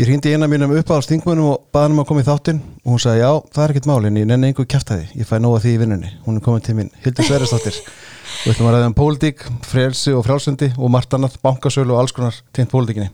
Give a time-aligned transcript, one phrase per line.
[0.00, 3.00] Ég hrýndi eina mínum uppáhalds þingmönum og baði hann að koma í þáttinn og hún
[3.02, 5.80] sagði já, það er ekkert málinn, ég nenni einhver kæftæði, ég fæ nóga því í
[5.82, 6.12] vinnunni.
[6.24, 7.76] Hún er komin til mín, Hildur Sverresdóttir.
[8.46, 12.16] Við ætlum að ræða um pólitík, frelsi og frjálsundi og margt annað, bankasölu og alls
[12.16, 13.12] konar tengt pólitíkinni.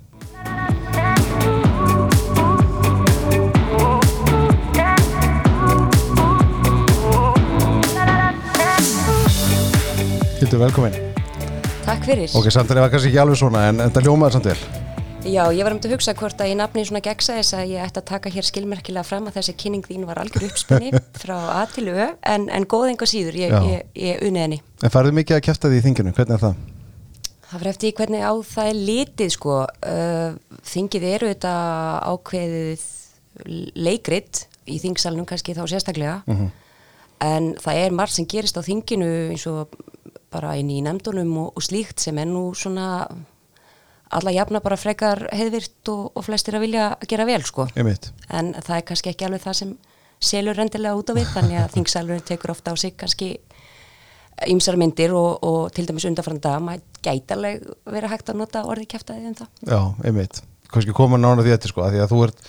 [10.39, 11.03] Hildur, velkomin.
[11.83, 12.31] Takk fyrir.
[12.31, 14.85] Ok, samtalið var kannski ekki alveg svona en, en það ljómaður samt vel.
[15.27, 17.73] Já, ég var um til að hugsa hvort að í nafni svona gegsa þess að
[17.73, 20.93] ég ætti að taka hér skilmerkilega fram að þessi kynning þín var algjör uppspunni
[21.23, 24.61] frá A til Ö en, en góð enga síður, ég, ég, ég unni henni.
[24.87, 26.63] En farðu mikið að kæfta því í þinginu, hvernig er það?
[27.47, 29.59] Það fyrir eftir hvernig á það er litið sko.
[29.83, 31.55] Uh, þingið eru þetta
[32.15, 32.87] ákveðið
[33.75, 36.23] leikrit í þingsalunum kannski þá sérstaklega
[37.25, 39.75] en það er margt sem gerist á þinginu eins og
[40.33, 43.09] bara inn í nefndunum og, og slíkt sem er nú svona
[44.11, 48.11] alla jafna bara frekar heiðvirt og, og flestir að vilja gera vel sko Ég mitt.
[48.31, 49.73] en það er kannski ekki alveg það sem
[50.23, 53.33] selur rendilega út á við þannig að þingsalurinn tekur ofta á sig kannski
[54.47, 58.87] ýmsar myndir og, og til dæmis undanfranda maður gæti alveg verið hægt að nota orði
[58.93, 60.41] kæftæði um það Já, einmitt.
[60.73, 62.41] Kannski koma nána því eftir sko, af því að þú ert,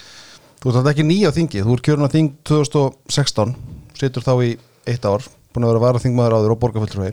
[0.60, 3.54] þú ert alltaf ekki nýja á þingi, þú ert kjörun á þing 2016,
[4.02, 4.50] situr þá í
[4.90, 7.12] eitt ár, búin að vera vara þingmaður áður og borgarfulltrúi.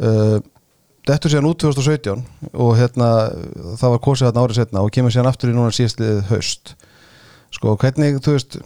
[0.00, 0.40] Uh,
[1.10, 2.22] Dettur síðan út 2017
[2.54, 3.08] og hérna,
[3.80, 6.74] það var kosið þarna árið setna og kemur síðan aftur í núna síðastlið haust.
[7.50, 8.58] Sko, hvernig, þú veist,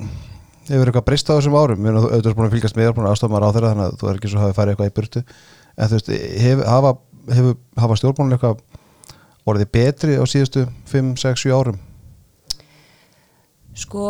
[0.68, 1.80] hefur eitthvað breyst á þessum árum?
[1.80, 3.96] Mér auðvitað er búin að fylgjast með, er búin að aðstofna á þeirra, þannig að
[4.00, 5.22] þú er ekki svo hafið farið eitthvað í burtu.
[5.74, 6.10] En þú veist,
[6.44, 6.92] hef, hafa,
[7.38, 8.64] hefur, hafa stjórnmálun eitthvað
[9.48, 11.80] orðið betri á síðustu 5, 6, 7 árum?
[13.74, 14.04] Sko,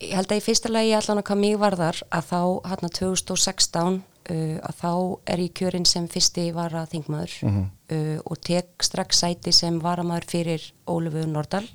[0.00, 2.40] ég held að í fyrsta lagi allan að hvað mig varðar að þá
[2.72, 4.00] hérna 2016
[4.30, 4.92] uh, að þá
[5.34, 10.68] er ég kjörinn sem fyrsti vara þingmaður uh, og tek strax sæti sem varamaður fyrir
[10.86, 11.66] Ólifu Nordal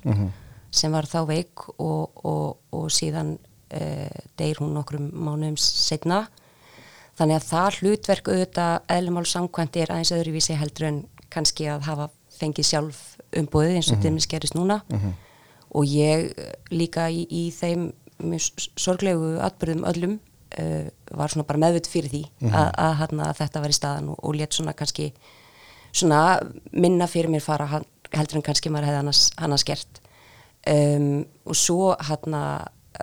[0.70, 6.26] sem var þá veik og, og, og síðan uh, deyr hún nokkrum mánuðum setna
[7.18, 11.00] þannig að það hlutverk auðvitað eðlumál samkvæmt er aðeins öðruvísi heldur en
[11.32, 13.00] kannski að hafa fengið sjálf
[13.36, 14.28] umbúðið eins og mm -hmm.
[14.28, 14.82] gerist núna.
[15.70, 17.92] Og ég eh, líka í, í þeim
[18.76, 20.20] sorglegu atbyrðum öllum
[20.58, 20.88] uh,
[21.18, 24.18] var svona bara meðvitt fyrir því að, að, að, að þetta var í staðan og,
[24.22, 25.12] og létt svona kannski
[25.92, 26.22] svona
[26.72, 30.00] minna fyrir mér fara heldur en kannski maður hefði annars, annars gert.
[30.68, 32.34] Um, og svo hann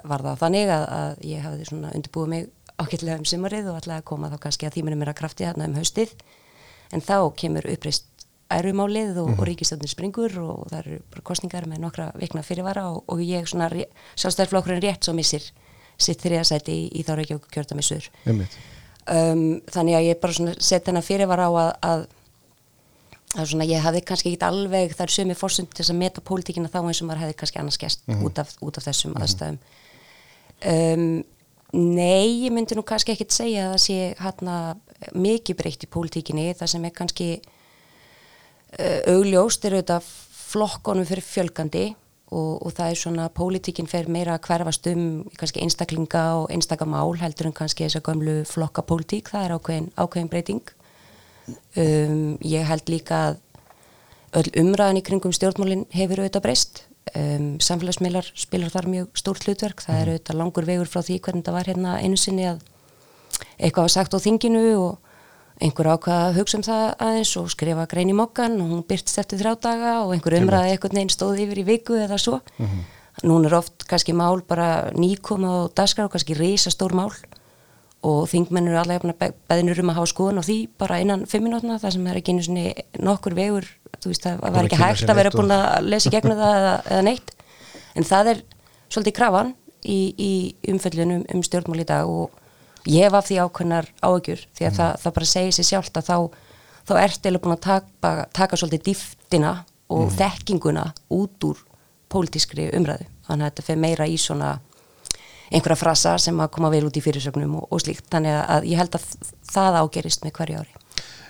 [0.05, 4.01] var það þannig að, að ég hafði svona undirbúið mig ágætlega um sumarið og ætlaði
[4.01, 6.11] að koma þá kannski að tíminu mér að krafti hann um haustið.
[6.93, 8.09] En þá kemur uppreist
[8.53, 13.01] ærumálið og, og ríkistjóðin springur og það eru bara kostningar með nokkra vikna fyrirvara og,
[13.09, 15.47] og ég svona sjálfstæðarflokkurinn rétt svo missir
[15.97, 18.57] sitt þriðasæti í, í þá Reykjavík kjördamissur Einmitt.
[19.11, 22.05] um, þannig að ég bara svona set hennar fyrirvara á að, að
[23.35, 26.81] að svona ég hafði kannski ekki alveg þar sömu fórsund til að meta pólitíkina þá
[26.85, 29.57] eins og maður hefði kannski annars gæst út, af, út af þessum aðstæðum.
[30.71, 31.07] Um,
[31.75, 34.55] Nei, ég myndi nú kannski ekkit segja að það sé hérna
[35.17, 36.45] mikið breytt í pólitíkinni.
[36.55, 40.07] Það sem er kannski uh, augljóst er auðvitað
[40.45, 41.85] flokkonum fyrir fjölgandi
[42.35, 45.05] og, og það er svona pólitíkin fer meira að hverfast um
[45.39, 49.87] kannski einstaklinga og einstakamál heldur en kannski þess að gömlu flokka pólitík, það er ákveðin,
[49.95, 50.73] ákveðin breyting.
[51.77, 53.41] Um, ég held líka að
[54.35, 56.83] öll umræðan í kringum stjórnmálin hefur auðvitað breyst.
[57.15, 59.83] Um, samfélagsmiðlar spilar þar mjög stórt hlutverk.
[59.85, 62.63] Það er auðvitað langur vegur frá því hvernig það var hérna einu sinni að
[63.59, 65.04] eitthvað var sagt á þinginu og
[65.63, 69.19] einhver ákvað að hugsa um það aðeins og skrifa grein í mokkan og hún byrtst
[69.21, 72.41] eftir þrjá daga og einhver umræði eitthvað neginn stóð yfir í viku eða svo.
[73.23, 77.13] Núna er oft kannski mál bara nýkoma og daskar og kannski risa stór mál
[78.05, 81.79] og þingmenn eru allega beðinur um að hafa skoðun og því bara innan fimm minútna
[81.81, 82.35] það sem er ekki
[83.01, 83.65] nokkur vegur
[84.03, 87.05] þú veist það var ekki hægt að vera búin að lesa gegnum það eða, eða
[87.07, 87.31] neitt.
[87.95, 88.41] En það er
[88.91, 90.31] svolítið krafan í, í
[90.73, 92.44] umföllunum um stjórnmál í dag og
[92.89, 96.09] ég hef af því ákveðnar áökjur því að það, það bara segir sér sjálft að
[96.09, 96.17] þá,
[96.85, 99.55] þá ert eða búin að taka, taka svolítið dýftina
[99.95, 101.59] og þekkinguna út úr
[102.11, 103.09] pólitískri umræðu.
[103.25, 104.55] Þannig að þetta fer meira í svona
[105.51, 108.81] einhverja frasa sem að koma vel út í fyrirsögnum og, og slíkt, þannig að ég
[108.81, 109.05] held að
[109.51, 110.83] það ágerist með hverju ári.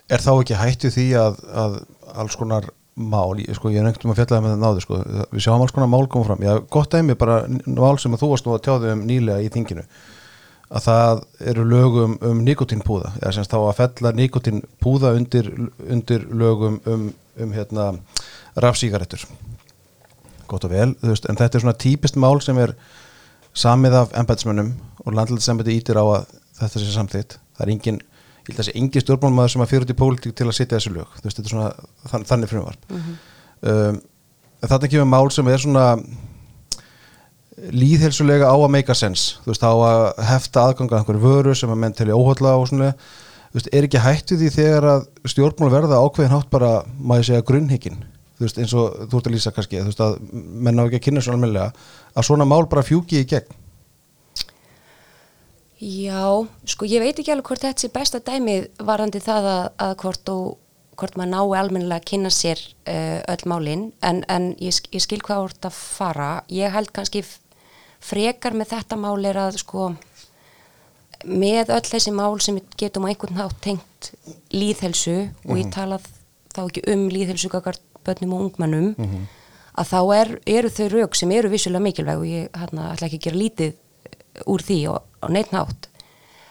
[0.05, 1.77] Er þá ekki hættu því að, að
[2.15, 4.99] alls konar mál, sko, ég er veginn að fjalla með það náðu, sko,
[5.33, 8.29] við sjáum alls konar mál koma fram, já, gott dæmi bara mál sem að þú
[8.31, 9.83] varst nú að tjáði um nýlega í þinginu,
[10.69, 11.21] að það
[11.51, 15.51] eru lögum um nikotínpúða, eða semst þá að fella nikotínpúða undir,
[15.85, 17.09] undir lögum um,
[17.41, 17.91] um hérna,
[18.57, 19.25] rafsígarettur.
[20.49, 22.75] Gott og vel, þú veist, en þetta er svona típist mál sem er
[23.55, 24.73] samið af embætismönnum
[25.05, 26.27] og landlæðisembæti ítir á að
[26.59, 27.37] þetta sé samþitt.
[27.55, 30.35] Það er engin, ég held að þessi engin stjórnmálmaður sem að fyrir út í pólitík
[30.35, 31.15] til að setja þessu lög.
[31.19, 32.87] Þú veist, þetta er svona þann, þannig frumvarp.
[33.61, 33.99] um,
[34.61, 35.85] en þetta kemur mál sem er svona
[37.55, 39.37] líðhelsulega á að make a sense.
[39.43, 42.91] Þú veist, á að hefta aðganga einhverju vöru sem að menn telja óhaldla og svona.
[43.51, 47.45] Þú veist, er ekki hættu því þegar að stjórnmál verða ákveðin hátt bara maður segja
[47.47, 48.01] grunnhyggin,
[48.35, 50.99] þú veist, eins og þú ert að lýsa kannski, þú veist, að menn á ekki
[50.99, 53.61] að kynna svo almennilega, að svona mál bara fjúki í gegn?
[55.85, 59.95] Já, sko ég veit ekki alveg hvort þetta sé besta dæmið varandi það að, að
[60.03, 60.45] hvort, og,
[60.99, 65.19] hvort maður nái almennilega að kynna sér uh, öll málinn en, en ég, ég skil
[65.23, 66.29] hvað voru að fara.
[66.51, 67.23] Ég held kannski
[67.99, 69.95] frekar með þetta mál er að sko
[71.25, 74.11] með öll þessi mál sem getum á einhvern nátt tengt
[74.53, 75.51] líðhelsu mm -hmm.
[75.51, 76.05] og ég talað
[76.53, 79.25] þá ekki um líðhelsu kakart börnum og ungmannum mm -hmm.
[79.79, 83.17] að þá er, eru þau rauk sem eru vissulega mikilvæg og ég hérna, ætla ekki
[83.17, 83.73] að gera lítið
[84.45, 85.89] úr því og á neitt nátt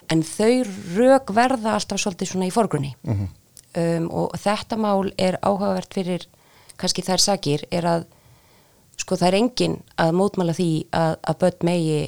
[0.09, 0.65] en þau
[0.97, 3.29] rauk verða alltaf svolítið svona í forgrunni mm -hmm.
[3.99, 6.27] um, og þetta mál er áhugavert fyrir
[6.77, 8.05] kannski þær sakir er að
[8.97, 11.99] sko það er engin að mótmála því að, að börn megi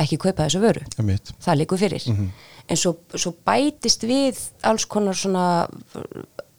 [0.00, 1.32] ekki kaupa þessu vöru Emitt.
[1.42, 2.28] það likur fyrir mm -hmm.
[2.68, 5.68] en svo, svo bætist við alls konar svona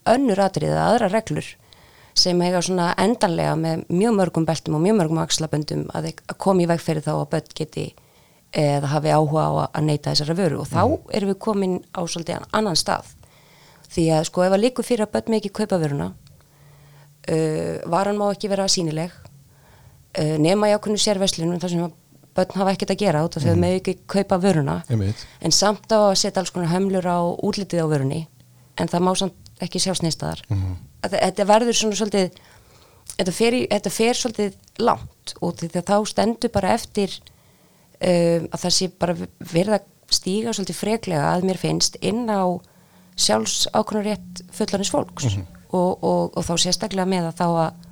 [0.06, 1.46] önnur atriða, aðra reglur
[2.16, 6.64] sem eiga svona endanlega með mjög mörgum beltum og mjög mörgum axlaböndum að, að koma
[6.64, 7.86] í veg fyrir þá að börn geti
[8.56, 11.16] eða hafi áhuga á að neyta þessara vöru og þá mm -hmm.
[11.18, 13.06] erum við komin á svolítið annan stað
[13.90, 16.14] því að sko ef að likur fyrir að börn með ekki kaupa vöruna
[17.30, 19.12] uh, varan má ekki vera sínileg
[20.16, 21.94] nema í ákveðinu sérveslinu þar sem
[22.36, 23.62] börn hafa ekkert að gera út og þau mm.
[23.64, 27.92] með ekki kaupa vöruna en samt á að setja alls konar hömlur á útlitið á
[27.92, 28.26] vörunni
[28.76, 30.76] en það má samt ekki sjá snýstaðar mm.
[31.16, 32.42] þetta verður svona svolítið
[33.16, 38.48] þetta fer, í, þetta fer svolítið langt og því að þá stendur bara eftir um,
[38.52, 42.44] að það sé bara verða stíga svolítið freglega að mér finnst inn á
[43.16, 45.62] sjálfs ákonarétt fullanins fólks mm -hmm.
[45.72, 47.85] og, og, og þá sérstaklega með að þá að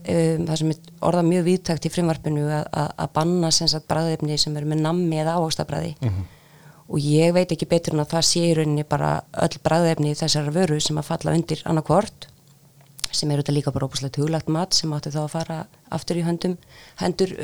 [0.00, 3.52] um, það sem er orða mjög viðtækt í frimvarpinu að banna
[3.90, 6.26] bræðefni sem eru með nammi eða áhagstafræði mm -hmm.
[6.88, 10.54] og ég veit ekki betur en að það sé í rauninni bara öll bræðefni þessara
[10.54, 12.28] vöru sem að falla undir annarkvort
[13.10, 16.26] sem eru þetta líka bara óbúslega tuglagt mat sem átti þá að fara aftur í
[16.26, 16.58] höndum
[17.00, 17.34] hendur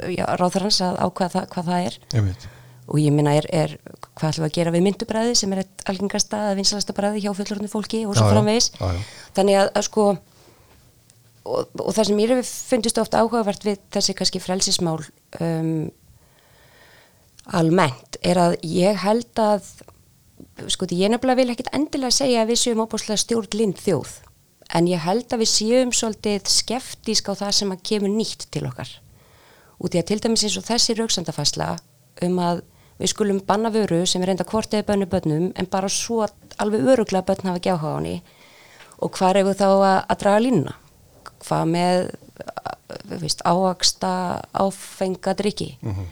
[0.00, 1.98] ráðarhans að ákvaða hvað það er.
[2.14, 2.48] Ég
[2.90, 3.76] og ég minna er, er
[4.18, 8.02] hvað ætlum að gera við myndubræði sem er algengasta að vinsalasta bræði hjá fullorðinu fólki
[8.06, 8.72] og svo framvegis?
[9.36, 10.06] Þannig að, að sko
[11.50, 14.98] og, og það sem hefur fundist ofta áhugavert við þessi kannski frelsismál
[15.42, 15.90] um,
[17.60, 19.68] almennt er að ég held að
[20.70, 24.18] sko því ég nefnilega vil ekkit endilega segja að við séum óbúslega stjórn lind þjóð
[24.76, 28.66] en ég held að við séum svolítið skeftísk á það sem að kemur nýtt til
[28.68, 28.90] okkar.
[29.80, 31.70] Út í að til dæmis eins og þessi rauksandafasla
[32.26, 32.62] um að
[33.00, 36.26] við skulum banna vöru sem er enda kvortið bönnu bönnum en bara svo
[36.60, 38.20] alveg öruglega bönn hafa gjáha á henni
[39.00, 40.74] og hvað er við þá að, að draga línuna
[41.44, 42.10] hvað með
[43.20, 46.06] veist, ávaksta áfengadriki mm -hmm.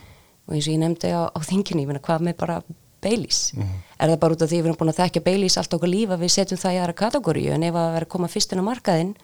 [0.46, 2.62] og eins og ég nefndi á, á þinginni, hvað með bara
[3.00, 3.78] Baileys, mm -hmm.
[3.98, 6.16] er það bara út af því við erum búin að þekka Baileys allt okkur lífa
[6.16, 9.14] við setjum það í aðra kategóriu en ef að vera að koma fyrstin á markaðinn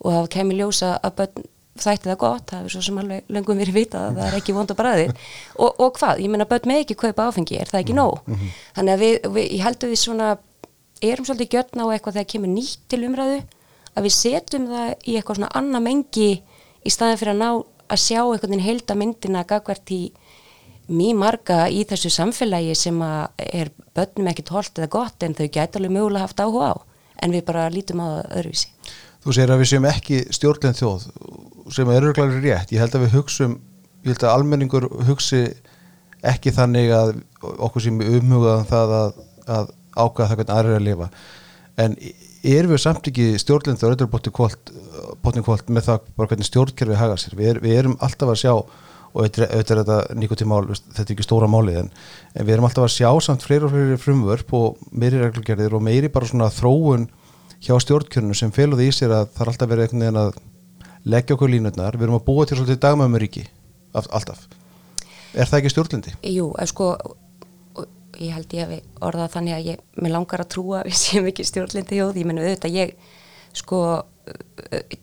[0.00, 1.44] og það kemur ljósa að börn
[1.78, 4.52] þætti það gott, það er svo sem alveg löngum verið vitað að það er ekki
[4.52, 5.06] vond að bræði
[5.62, 8.34] og, og hvað, ég menna börn með ekki kaupa áfengi er það ekki nóg, mm
[8.34, 8.50] -hmm.
[8.74, 10.38] þannig að við, við ég heldur við svona,
[11.00, 13.42] erum svolítið gjörna á eitthvað þegar kemur nýtt til umræðu
[14.00, 17.50] að við setjum það í eitthvað svona annar mengi í staðin fyrir að ná
[17.90, 20.02] að sjá einhvern veginn heldamindina gagvert í
[20.90, 25.46] mjög marga í þessu samfélagi sem að er börnum ekkert holdt eða gott en þau
[25.46, 26.76] gæti alveg mögulega haft áhuga á
[27.20, 28.70] en við bara lítum á það öðruvísi.
[29.20, 31.02] Þú segir að við séum ekki stjórnlegin þjóð
[31.76, 32.72] sem er öruglega rétt.
[32.72, 33.58] Ég held að við hugsum,
[34.06, 35.42] ég held að almenningur hugsi
[36.26, 37.12] ekki þannig að
[37.66, 39.20] okkur sem umhugaðan um það að,
[39.58, 41.10] að ákvæða það hvernig aðra er að lifa
[41.80, 41.96] en
[42.42, 47.36] erum við samt ekki stjórnlind og öllur kvöld með það bara hvernig stjórnkerfi hagar sér,
[47.36, 48.54] við, er, við erum alltaf að sjá
[49.10, 51.88] og auðvitað er þetta nýkotímál þetta er ekki stóra málið en,
[52.34, 55.82] en við erum alltaf að sjá samt fleiri og fleiri frumvörp og meiri reglugerðir og
[55.82, 57.08] meiri bara svona þróun
[57.60, 60.38] hjá stjórnkjörnum sem féluði í sér að það er alltaf verið einhvern veginn að
[61.10, 63.44] leggja okkur línutnar, við erum að búa til svolítið dagmæmuríki,
[63.96, 64.46] alltaf.
[65.32, 66.14] Er það ekki stjórnlindi?
[66.28, 66.92] Jú, sko
[68.20, 71.46] ég held ég að orða þannig að ég, mér langar að trúa við séum ekki
[71.48, 72.94] stjórnlindi hjóð, ég menn auðvitað ég
[73.56, 73.80] sko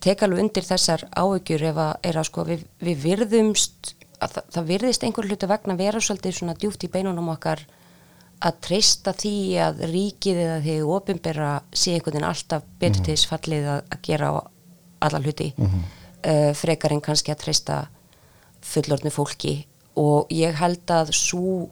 [0.00, 4.70] tek alveg undir þessar áökjur ef að, að sko, við, við virðumst að það, það
[4.72, 7.64] virðist einhver hlutu vegna vera svolítið svona djúft í beinunum okkar
[8.44, 13.30] að treysta því að ríkið eða því ofinbera sé einhvern veginn alltaf betur til þess
[13.30, 14.30] fallið að, að gera
[15.06, 15.48] alla hluti.
[15.56, 15.88] Mm -hmm.
[16.30, 17.78] uh, frekar en kannski að treysta
[18.62, 19.66] fullorðnu fólki.
[19.98, 21.70] Og ég held að svo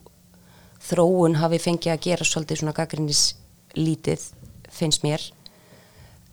[0.86, 3.22] þróun hafi fengið að gera svolítið svona gaggrinnis
[3.76, 4.22] lítið
[4.72, 5.22] finnst mér.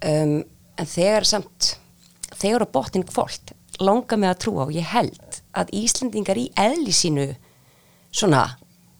[0.03, 0.41] Um,
[0.77, 1.75] en þegar samt
[2.33, 6.93] þegar á botnin kvólt langa mig að trúa og ég held að Íslendingar í eðli
[6.93, 7.27] sínu
[8.13, 8.45] svona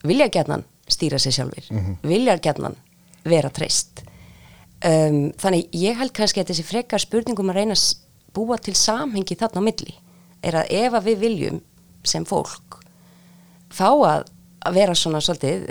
[0.03, 1.67] vilja gætnan stýra sig sjálfur,
[2.03, 2.75] vilja gætnan
[3.23, 4.03] vera treyst.
[4.83, 7.85] Um, þannig ég held kannski að þessi frekar spurningum að reyna að
[8.35, 9.93] búa til samhengi þarna á milli
[10.43, 11.61] er að ef að við viljum
[12.03, 12.81] sem fólk
[13.71, 14.25] fá að,
[14.65, 15.65] að vera svona svolítið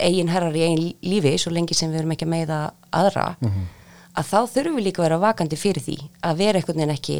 [0.00, 2.60] eigin herrar í eigin lífi svo lengi sem við erum ekki að meiða
[2.92, 3.26] aðra
[4.18, 7.18] að þá þurfum við líka að vera vakandi fyrir því að vera einhvern veginn ekki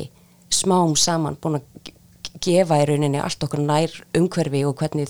[0.50, 1.94] smám saman búin að ge-
[2.40, 5.08] gefa í rauninni allt okkur nær umhverfi og hvernig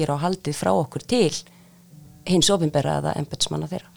[0.00, 1.32] er á haldið frá okkur til
[2.26, 3.90] hins ofinbera eða embetsmanna þeirra.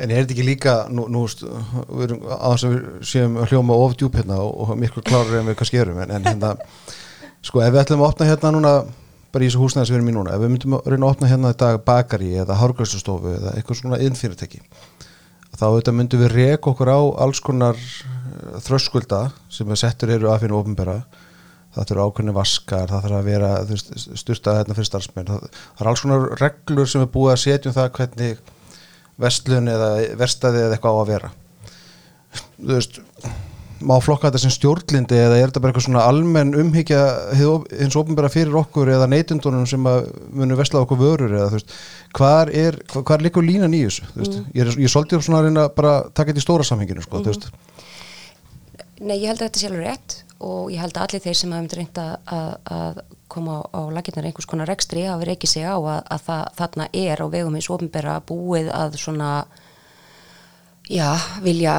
[0.00, 3.96] En er þetta ekki líka, nú, nú við erum þess að við séum hljóma of
[4.00, 6.54] djúp hérna og, og miklu klárar en við kannski erum, en, en hérna,
[7.44, 8.72] sko, ef við ætlum að opna hérna núna,
[9.30, 11.14] bara í þessu húsnæði sem við erum í núna, ef við myndum að reyna að
[11.14, 14.62] opna hérna í dag bakari eða hárgræslustofu eða eitthvað svona innfyrirtæki,
[15.54, 20.30] þá auðvitað myndum við reka okkur á alls konar eh, þröskulda sem er settur eru
[20.32, 20.96] af hérna ofinbera,
[21.74, 23.50] það þurfa ákveðni vaskar, það þarf að vera
[24.18, 27.70] styrta hérna fyrir starfsmenn, það, það er alls konar reglur sem er búið að setja
[27.70, 28.42] um það hvernig
[29.20, 31.30] vestlun eða verstaði eða eitthvað á að vera.
[32.60, 33.00] Þú veist
[33.86, 37.00] má flokka þetta sem stjórnlindi eða er þetta bara eitthvað svona almenn umhyggja
[37.38, 41.76] hins ofnbæra fyrir okkur eða neytundunum sem að munu vesla okkur vörur eða þú veist,
[42.16, 44.40] hvar er hvar, hvar liggur línan í þessu, þú veist?
[44.54, 47.06] Ég er, ég er svolítið svona að reyna að bara taka þetta í stóra samhenginu
[47.06, 47.48] sko, þú veist,
[49.00, 51.52] Nei, ég held að þetta sé alveg rétt og ég held að allir þeir sem
[51.54, 53.00] hafum reynda að, að
[53.32, 56.86] koma á, á laginnar einhvers konar rekstri hafi reykið sig á að, að það, þarna
[57.00, 59.30] er á vegum hins ofinbera búið að svona
[60.90, 61.08] já,
[61.44, 61.74] vilja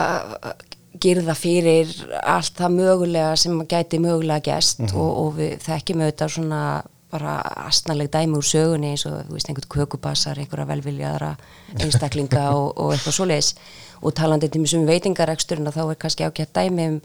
[0.99, 1.91] girða fyrir
[2.27, 6.63] allt það mögulega sem gæti mögulega gæst og, og við þekkjum auðvitað svona
[7.11, 11.31] bara astnaleg dæmi úr sögunni eins og þú veist einhvern kökubassar, einhverja velviljaðara
[11.79, 13.51] einstaklinga og, og eitthvað svoleiðis.
[14.01, 17.01] Og talandi til mjög sem veitingareksturinn þá er kannski ágætt dæmi um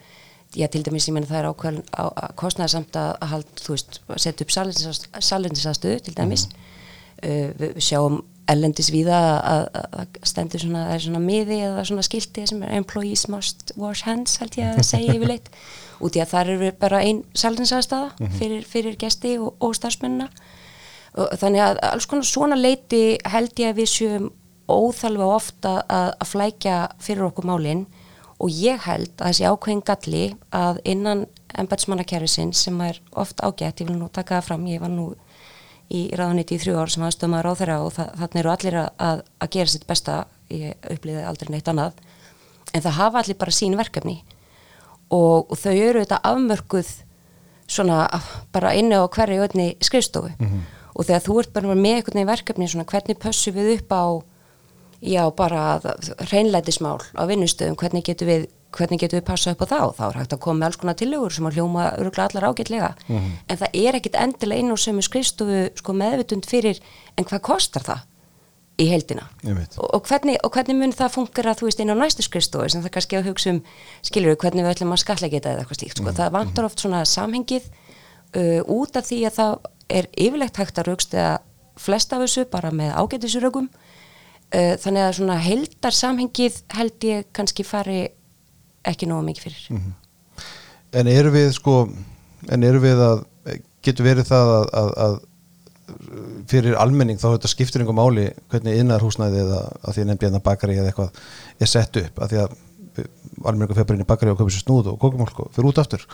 [0.57, 3.75] já til dæmis ég menna það er ákveðin á, á, kostnæðarsamt að, að hald, þú
[3.75, 4.55] veist, að setja upp
[5.26, 6.47] salindinsastöðu til dæmis.
[7.16, 9.64] Uh, við, við sjáum ellendis víða að,
[10.26, 14.38] stendur svona, það er svona miði eða svona skilti sem er employees must wash hands
[14.42, 15.50] held ég að segja yfirleitt.
[16.04, 20.28] Út í að það eru bara ein salindinsastöða fyrir, fyrir gesti og, og starfsmennina.
[21.16, 24.26] Og þannig að alls konar svona leiti held ég að við séum
[24.66, 27.86] óþalva ofta að, að flækja fyrir okkur málinn
[28.42, 30.24] og ég held að þessi ákveðin galli
[30.54, 31.24] að innan
[31.56, 35.06] embætsmannakerfisinn sem er oft ágætt, ég vil nú taka það fram, ég var nú
[35.93, 38.88] í ráðuniti í þrjú ár sem aðstöðum að ráðherra og það, þannig eru allir að,
[39.38, 40.16] að, gera sitt besta,
[40.50, 42.00] ég upplýði aldrei neitt annað,
[42.73, 44.16] en það hafa allir bara sín verkefni.
[45.14, 46.88] Og, og þau eru þetta afmörkuð
[47.71, 48.07] svona
[48.55, 50.33] bara inni á hverju öðni skrifstofu.
[50.97, 54.05] Og þegar þú ert bara með einhvern veginn verkefni svona hvernig pössum við upp á
[55.02, 55.80] já bara
[56.30, 60.18] hreinlætismál á vinnustöðum, hvernig getum við hvernig getum við passað upp á þá, þá er
[60.20, 62.90] hægt að koma með alls konar tillögur sem að hljóma öruglega allar ágætlega.
[63.48, 66.82] En það er ekkit endilega inn á sömu skrifstofu sko meðvitund fyrir
[67.16, 68.04] en hvað kostar það
[68.76, 72.26] í heldina og, og, hvernig, og hvernig mun það fungera þú veist inn á næstu
[72.26, 73.62] skrifstofu sem það kannski að hugsa um
[74.04, 76.12] skilur við hvernig við ætlum að skalla geta eða eitthvað slíkt sko.
[76.18, 77.70] það vantar oft svona samhengið
[78.36, 81.38] uh, út af því að það er yfirlegt hægt að raukst eða
[81.80, 83.86] flest af þessu bara með ágætisurögum uh,
[84.54, 88.02] þannig að svona heldar samhengið held ég kannski fari
[88.86, 89.80] ekki nógu mikið fyrir.
[90.96, 91.80] En eru við sko
[92.52, 93.24] en eru við að,
[93.84, 95.16] getur verið það að, að, að
[96.50, 100.42] fyrir almenning þá þetta skiptir einhver máli hvernig innarhúsnæði eða að því að nefndi hérna
[100.46, 101.20] bakari eða eitthvað
[101.62, 102.56] er sett upp að því að
[103.46, 105.80] almenningur fyrir bara inn í bakari og köpur sér snúð og kókumálk og fyrir út
[105.82, 106.06] aftur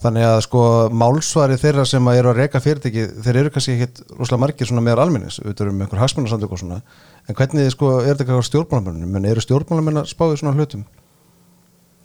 [0.00, 0.62] þannig að sko
[0.96, 4.84] málsvari þeirra sem að eru að reka fyrirtæki þeir eru kannski ekkit rosalega margir svona
[4.86, 6.80] meðar almennings við erum einhver hagsmunarsamtök og svona.
[7.28, 10.86] En hvernig sko er þetta eitthvað stjórnmálamennum en eru stjórnmálamenn að spáði svona hlutum?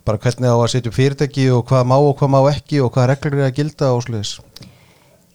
[0.06, 2.92] Bara hvernig á að setja upp fyrirtæki og hvað má og hvað má ekki og
[2.94, 4.40] hvað reglur er að gilda og sluðis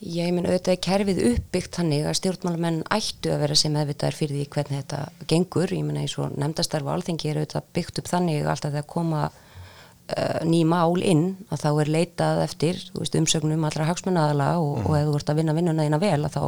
[0.01, 4.39] ég menn auðvitað er kerfið uppbyggt þannig að stjórnmálamenn ættu að vera sem meðvitaðar fyrir
[4.39, 5.69] því hvernig þetta gengur.
[5.77, 6.17] Ég menna eins
[10.11, 14.97] uh, ný mál inn að þá er leitað eftir veist, umsögnum allra hagsmunnaðala og, og
[14.99, 16.45] ef þú ert að vinna vinnuna þína vel þá,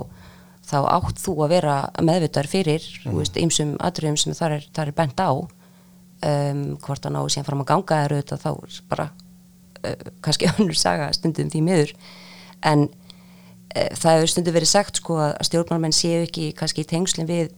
[0.69, 3.21] þá átt þú að vera meðvitaðar fyrir mm.
[3.45, 5.31] ymsum atriðum sem þar er, þar er bent á.
[6.23, 9.07] Um, hvort að ná síðan fram að ganga er auðvitað þá er bara
[9.83, 11.97] uh, kannski önnur saga stundum því miður.
[12.63, 12.87] En
[13.75, 17.51] e, það hefur stundu verið sagt sko að stjórnmálmenn séu ekki kannski í tengslinn við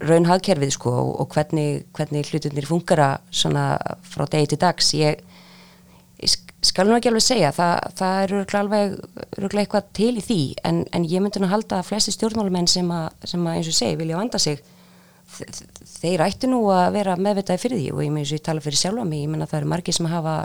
[0.00, 3.64] raunhagkerfið sko og, og hvernig, hvernig hlutunir fungara svona
[4.06, 4.92] frá degi til dags.
[4.94, 5.18] Ég,
[6.22, 8.96] ég sk- skal nú ekki alveg segja það, það er örugglega alveg
[9.38, 10.40] örugglega eitthvað til í því
[10.70, 13.78] en, en ég myndi nú halda að flesti stjórnmálmenn sem að, sem að eins og
[13.78, 14.62] segi vilja vanda sig
[15.98, 17.88] þeir ættu nú að vera meðvitaði fyrir því.
[17.94, 20.08] Og ég þess að ég tala fyrir sjálfa mig, ég menna það eru margir sem
[20.10, 20.36] hafa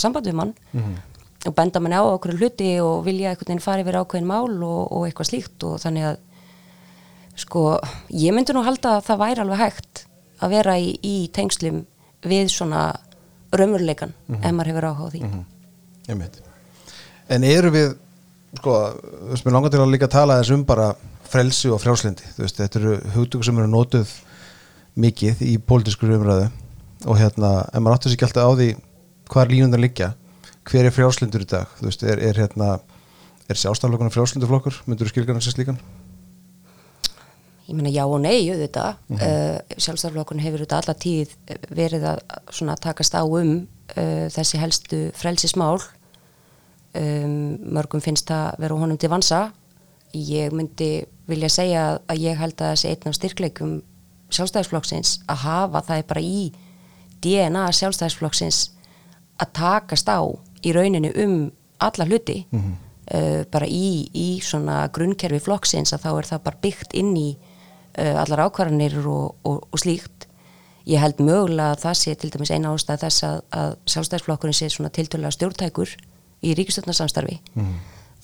[0.00, 0.54] samband við mann
[1.42, 5.08] og benda manni á okkur hluti og vilja veginn fara yfir ákveðin mál og, og
[5.08, 5.64] eitthvað slíkt.
[5.66, 6.20] Og þannig að
[7.38, 10.04] sko, ég myndi nú halda að það væri alveg hægt
[10.42, 11.84] að vera í, í tengslum
[12.22, 12.92] við svona
[13.52, 14.44] raumurleikan mm -hmm.
[14.46, 16.30] ef maður hefur áhuga á því mm -hmm.
[17.28, 17.96] En eru við
[18.58, 20.94] sko, þú veist, mér langar til að líka tala þess um bara
[21.32, 24.08] frelsi og frjálslindi þú veist, þetta eru hugtöku sem eru nótuð
[24.94, 26.50] mikið í pólitískur umræðu
[27.06, 28.68] og hérna, ef maður áttur sér ekki alltaf á því
[29.28, 30.14] hvað er línundar liggja
[30.68, 32.80] hver er frjálslindur í dag, þú veist, er, er hérna
[33.48, 35.80] er sjálfstaflokkurinn frjálslinduflokkur, myndur þú skilgjana sér slíkan?
[37.68, 39.22] Ég meina já og nei auðvitað mm -hmm.
[39.22, 41.28] uh, sjálfstæðarflokkun hefur auðvitað alla tíð
[41.70, 42.18] verið að
[42.50, 45.80] svona, takast á um uh, þessi helstu frelsismál
[46.94, 49.52] um, mörgum finnst það vera honum til vansa
[50.12, 53.82] ég myndi vilja segja að ég held að þessi einn af styrkleikum
[54.32, 56.52] sjálfstæðisflokksins að hafa það er bara í
[57.22, 58.70] DNA sjálfstæðisflokksins
[59.40, 60.20] að takast á
[60.62, 61.36] í rauninu um
[61.82, 62.74] alla hluti mm -hmm.
[63.14, 67.36] uh, bara í, í svona grunnkerfi flokksins að þá er það bara byggt inn í
[67.98, 70.28] allar ákvarðanir og, og, og slíkt.
[70.88, 74.68] Ég held mögulega að það sé til dæmis eina ástæð þess að, að sjálfstæðsflokkurinn sé
[74.72, 75.92] svona tiltölulega stjórntækur
[76.42, 77.74] í ríkistjórnarsamstarfi mm.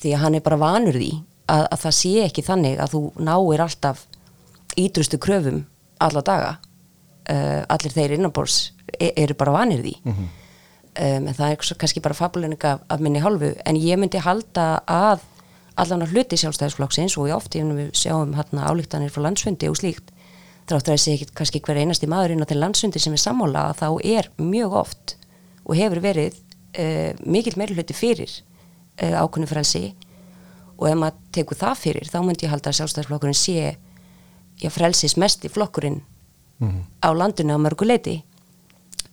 [0.03, 1.13] því að hann er bara vanur því
[1.47, 4.03] að, að það sé ekki þannig að þú náir alltaf
[4.79, 5.63] ídrustu kröfum
[6.03, 6.57] alla daga.
[7.29, 9.95] Uh, allir þeir innanbors e eru bara vanir því.
[10.03, 10.29] Mm -hmm.
[11.19, 13.55] um, en það er kannski bara fabuleininga af minni hálfu.
[13.67, 15.21] En ég myndi halda að
[15.79, 20.11] allan að hluti sjálfstæðisflokksins og í oft við sjáum hérna álíktanir frá landsfundi og slíkt
[20.69, 23.69] þráttur að segja ekki kannski hver einasti maður inn á til landsfundi sem er sammála
[23.71, 25.17] að þá er mjög oft
[25.65, 28.33] og hefur verið uh, mikill meiri hluti fyrir
[29.03, 29.93] uh, ákunni frelsi
[30.79, 33.77] og ef maður tekur það fyrir þá myndi ég halda að sjálfstæðisflokkurinn sé
[34.61, 36.03] já, frelsis mest í flokkurinn
[36.59, 36.83] mm -hmm.
[37.01, 38.23] á landinu á mörgu leiti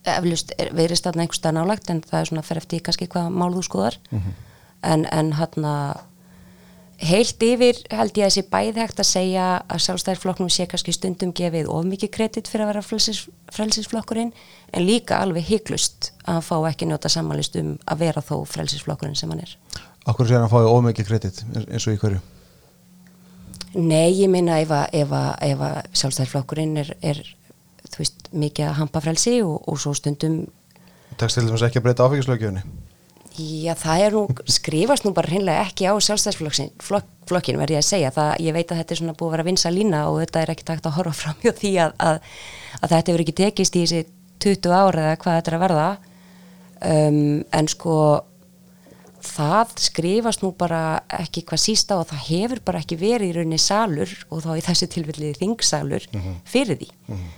[0.05, 3.53] eflust verið stanna einhver stað nálagt en það er svona fyrir eftir kannski hvað mál
[3.53, 4.33] þú skoðar mm -hmm.
[4.81, 6.01] en, en hann að
[7.03, 11.33] heilt yfir held ég að þessi bæð hægt að segja að sjálfstæðarflokknum sé kannski stundum
[11.35, 14.31] gefið of mikið kredit fyrir að vera frelsis, frelsisflokkurinn
[14.71, 19.19] en líka alveg hygglust að hann fá ekki njóta samanlist um að vera þó frelsisflokkurinn
[19.19, 19.57] sem hann er
[20.05, 22.23] Akkur sé hann að fá of mikið kredit eins og í hverju?
[23.75, 27.19] Nei, ég minna ef að, sjálfstæðarflokkurinn er, er
[27.97, 30.45] veist, mikið að hampa frelsi og, og svo stundum
[31.15, 32.63] Takk til þess að ekki að breyta áfengislögjöfni
[33.35, 38.11] Já, það er nú, skrifast nú bara hreinlega ekki á sjálfstæðsflokkin verði ég að segja,
[38.15, 40.51] það, ég veit að þetta er svona búið að vera vinsa lína og þetta er
[40.53, 42.21] ekki takt að horfa fram hjá því að, að,
[42.79, 44.05] að þetta hefur ekki tekist í þessi
[44.45, 45.89] 20 ára eða hvað þetta er að verða
[46.93, 47.19] um,
[47.59, 47.97] en sko
[49.25, 50.81] það skrifast nú bara
[51.19, 54.65] ekki hvað sísta og það hefur bara ekki verið í rauninni salur og þá í
[54.65, 56.37] þessu tilfellið þingsalur -hmm.
[56.45, 57.33] fyrir því mm -hmm.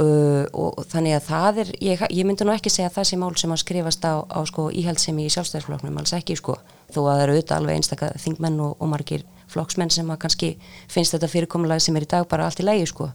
[0.00, 3.16] Uh, og, þannig að það er ég, ég myndi nú ekki segja að það sé
[3.20, 6.54] mál sem að skrifast á, á sko, íhaldsemi í sjálfstæðisflokknum alls ekki sko,
[6.88, 10.50] þó að það eru auðvitað alveg einstakka þingmenn og, og margir flokksmenn sem að kannski
[10.88, 13.10] finnst þetta fyrirkomulega sem er í dag bara allt í lægi sko.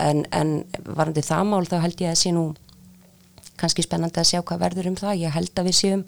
[0.00, 0.52] En, en
[0.84, 2.44] varandi það mál þá held ég að sé nú
[3.60, 5.22] kannski spennandi að sjá hvað verður um það.
[5.22, 6.04] Ég held að við séum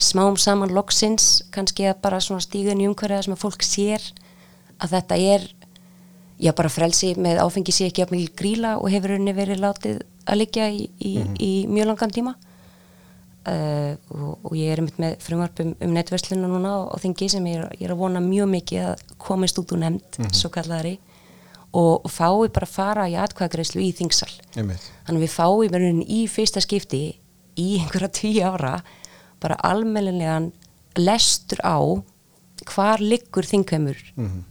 [0.00, 4.04] smám saman loksins kannski að bara svona stígun í umhverja sem að fólk sér
[4.80, 5.48] að þetta er
[6.40, 10.00] já bara frelsi með áfengi sé ekki að mikil gríla og hefur henni verið látið
[10.30, 11.36] að liggja í, í, mm -hmm.
[11.36, 12.34] í mjög langan tíma
[13.48, 17.60] uh, og, og ég er með frumvarpum um netverslinu núna á, á þingi sem ég
[17.60, 20.34] er, ég er að vona mjög mikið að komist út úr nefnd mm -hmm.
[20.34, 20.98] svo kallari
[21.72, 26.26] og, og fái bara að fara í atkvæðagreyslu í þingsal þannig við fái verðin í
[26.28, 27.18] fyrsta skipti
[27.56, 28.82] í einhverja tíu ára
[29.40, 30.52] bara almennilegan
[30.96, 31.78] lestur á
[32.64, 34.49] hvar liggur þingveimur mm -hmm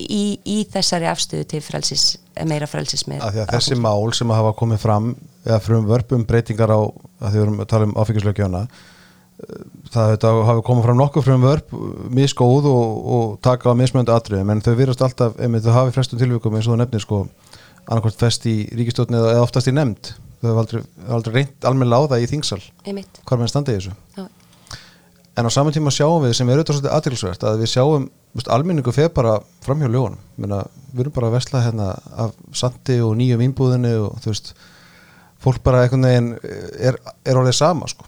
[0.00, 2.06] í, í þessari afstöðu til frelsis,
[2.48, 5.12] meira frelsis með þessi mál sem hafa komið fram
[5.44, 10.42] eða frum vörpum breytingar á að því við erum að tala um áfengislaugjöna eh, það
[10.48, 11.76] hafi komið fram nokkuð frum vörp
[12.20, 16.20] miskóð og, og taka á mismöndu atriðum en þau virðast alltaf, ef þau hafi frestum
[16.20, 17.24] tilvíkum eins og þú nefnir sko
[17.90, 20.12] annarkvæmt fest í ríkistjóðni eða oftast í nefnd.
[20.40, 20.82] Þau hafa aldrei,
[21.16, 22.60] aldrei reynd almenna á það í þingsal.
[23.26, 23.94] Hvað með standið þessu?
[24.16, 24.22] Já.
[25.40, 28.08] En á saman tíma sjáum við sem er auðvitað svolítið aðtilsvert að við sjáum
[28.52, 30.20] alminningu feð bara fram hjá lögunum.
[30.36, 30.60] Menna,
[30.92, 31.88] við erum bara að vesla hérna
[32.24, 34.52] af sandi og nýjum innbúðinu og þú veist
[35.40, 36.32] fólk bara einhvern veginn
[36.78, 38.06] er, er orðið sama sko.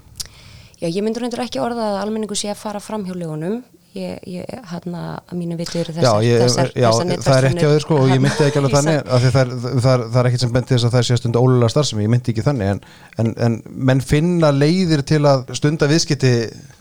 [0.82, 3.62] Já, ég myndur reyndur ekki orða að almenningu sé að fara fram hjá lögunum
[3.94, 7.66] ég, ég hérna að mínu vitur þessar, já, ég, þessar, já, þessar það er ekki
[7.66, 9.52] á þér sko og ég myndi ekki alveg þannig að það er,
[9.86, 12.32] það það er ekkit sem bent þess að það sé stund ólulega starfsemi, ég myndi
[12.34, 12.80] ekki þannig en,
[13.22, 13.58] en, en
[13.90, 16.32] menn finna leiðir til að stunda viðskiti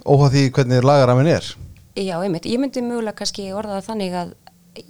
[0.07, 1.51] óhá því hvernig lagarafin er
[1.99, 2.45] Já, einmitt.
[2.47, 4.29] Ég myndi mögulega kannski orðaða þannig að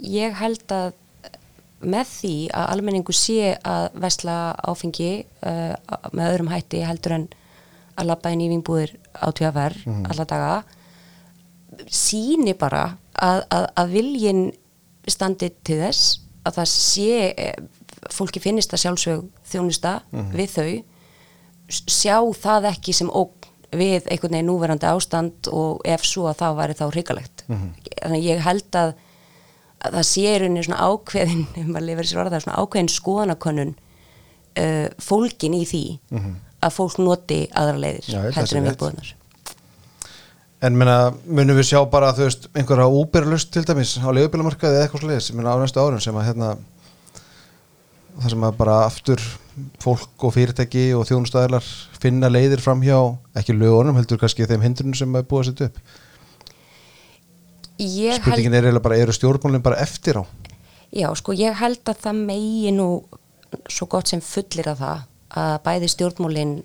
[0.06, 0.92] ég held að
[1.82, 4.36] með því að almenningu sé að vesla
[4.70, 5.08] áfengi
[5.42, 5.74] uh,
[6.14, 7.24] með öðrum hætti heldur en
[7.98, 10.06] að labba inn í vinnbúðir á tjóðafer Mhm.
[10.14, 10.52] alla daga
[11.92, 12.84] síni bara
[13.22, 14.42] að, að, að viljin
[15.10, 17.52] standi til þess að það sé
[18.12, 20.32] fólki finnist að sjálfsög þjónusta Mhm.
[20.36, 20.84] við þau
[21.72, 26.58] sjá það ekki sem ógn við einhvern veginn núverandi ástand og ef svo að það
[26.58, 28.90] væri þá hrikalegt þannig að ég held að,
[29.86, 33.72] að það sé rauninni svona ákveðin ef maður lifir sér orða svona ákveðin skoðanakönnun
[34.60, 35.84] uh, fólkin í því
[36.62, 38.76] að fólk noti aðra leiðir Já, það heldur en rétt.
[38.76, 39.14] viðbúðunar
[40.62, 44.86] En menna, munum við sjá bara þú veist, einhverja úberlust til dæmis á leigubílamarkaði eða
[44.86, 46.52] eitthvað sliðis, menna á næstu árum sem að hérna
[48.20, 49.24] það sem að bara aftur
[49.82, 51.66] fólk og fyrirtæki og þjónustæðilar
[52.02, 52.98] finna leiðir fram hjá
[53.42, 55.82] ekki lögunum, heldur kannski þeim hindrunum sem er búið að setja upp.
[57.82, 60.24] ég held, Spurningin er eiginlega bara, eru stjórnmálinn bara eftir á?
[60.92, 62.88] já sko ég held að það megi nú
[63.72, 65.08] svo gott sem fullir að það
[65.42, 66.56] að bæði stjórnmólin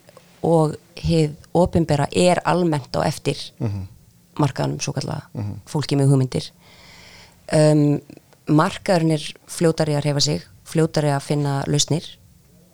[0.44, 3.38] og hið opimbera er almennt á eftir
[4.40, 6.50] markaðanum svo kallega fólki með hugmyndir.
[7.54, 8.00] Um,
[8.50, 12.06] markaðurinn er fljótari að reyfa sig fljótari að finna lausnir.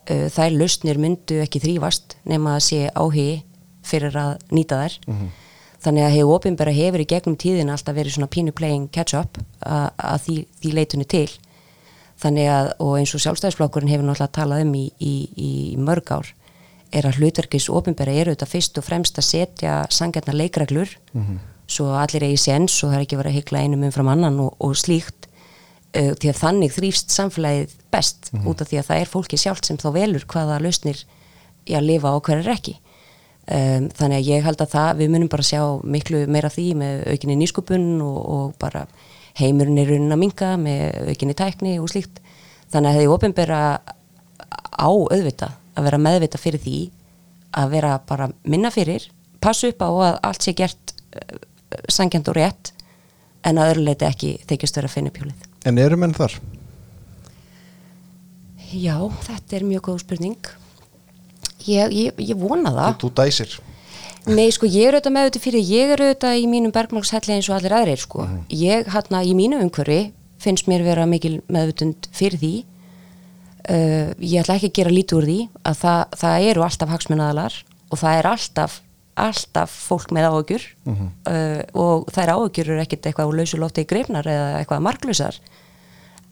[0.09, 3.43] Uh, þær lausnir myndu ekki þrýfast nema að sé áhugi
[3.83, 4.99] fyrir að nýta þær.
[5.83, 9.37] Þannig að hefur ofinbæra hefur í gegnum tíðina alltaf verið svona pínu playing catch up
[9.59, 11.27] að, að því, því leitunni til.
[12.23, 16.31] Þannig að og eins og sjálfstæðisflokkurinn hefur náttúrulega talað um í, í, í mörg ár
[16.93, 20.91] er að hlutverkis ofinbæra eru þetta fyrst og fremst að setja sangjarnar leikreglur
[21.69, 24.39] svo að allir eigi séns og það er ekki verið að hykla einum umfram annan
[24.43, 25.29] og, og slíkt.
[25.93, 29.67] Uh, því að þannig þrýfst samfélagið best út af því að það er fólki sjálft
[29.69, 31.03] sem þá velur hvaða lausnir
[31.69, 32.75] í að lifa og hver er ekki.
[33.43, 37.03] Um, þannig að ég held að það við munum bara sjá miklu meira því með
[37.11, 38.85] aukinni nýskupun og, og bara
[39.37, 42.21] heimurinn er raunin að minga með aukinni tækni og slíkt.
[42.73, 46.77] Þannig að þið ofinbera á auðvita að vera meðvita fyrir því
[47.59, 49.09] að vera bara minna fyrir
[49.43, 51.37] passa upp á að allt sé gert uh,
[51.91, 52.73] sangjand og rétt
[53.43, 56.35] en að öðru leiti ekki þykjast vera að finna pjólið En eru menn þar?
[58.73, 60.49] Já, þetta er mjög góð spurning
[61.67, 63.61] ég, ég, ég vona það Þú dæsir.
[64.23, 67.49] Nei, sko, ég er auðvitað með auðvitað fyrir, ég er auðvitað í mínum bergmálshelli eins
[67.49, 68.23] og allir aðrir, sko.
[68.55, 72.51] Ég, hérna, í mínu umhverfi finnst mér vera mikil meðvutund fyrir því.
[73.63, 77.53] Uh, ég ætla ekki að gera lítið úr því að það, það eru alltaf hagsmunnaðalar
[77.63, 78.73] og það er alltaf,
[79.23, 84.27] alltaf fólk með áhugjur uh, og þær áhugjur eru ekkit eitthvað úr lausulófti í greifnar
[84.27, 85.39] eða eitthvað marklausar.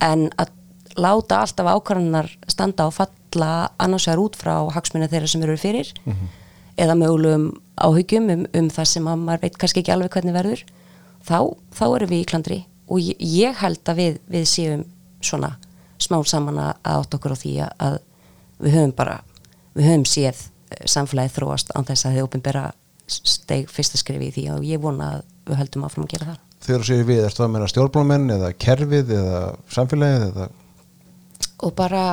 [0.03, 0.51] En að
[0.99, 5.93] láta alltaf ákvarðanar standa og falla annars vegar út frá hagsmunna þeirra sem eru fyrir
[6.75, 7.47] eða mögulegum
[7.79, 10.63] áhyggjum um, um það sem að maður veit kannski ekki alveg hvernig verður
[11.23, 11.39] þá,
[11.71, 12.59] þá erum við í klandri
[12.91, 14.83] og ég, ég held að við, við séum
[15.23, 15.55] svona
[16.01, 17.97] smá saman að átt okkur á því að, að
[18.61, 19.17] við höfum bara
[19.77, 22.65] við höfum séð eh, samfélagið þróast án þess að þið opinbera
[23.11, 26.41] steg fyrsta skrifi í því og ég vona að við höldum áfram að gera það.
[26.61, 29.39] Þegar þú séu við, ertu að meina stjórnmálmenn eða kerfið eða
[29.73, 30.47] samfélagið eða?
[31.65, 32.03] Og bara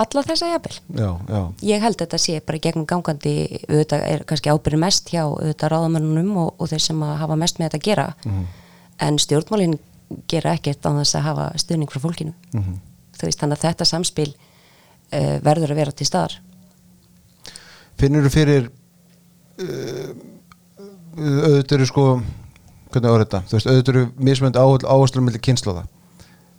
[0.00, 0.76] alla þessa jafnvel.
[0.96, 3.34] Já, já, ég held að þetta sé bara gegnum gangandi
[3.68, 7.58] auðvitað er kannski ábyrði mest hjá auðvitað ráðamönnunum og, og þeir sem að hafa mest
[7.58, 8.06] með þetta að gera.
[9.00, 9.78] En stjórnmálin
[10.30, 12.34] gera ekkert á þess að hafa stuðning frá fólkinu.
[13.18, 16.36] Þú veist þannig að þetta samspil uh, verður að vera til staðar.
[18.00, 18.68] Finnur þú fyrir
[19.60, 20.10] uh,
[21.20, 22.04] auðvitað eru sko
[22.90, 25.86] hvernig áður þetta, þú veist, auðvitað eru mismönd áherslu með kynnslóða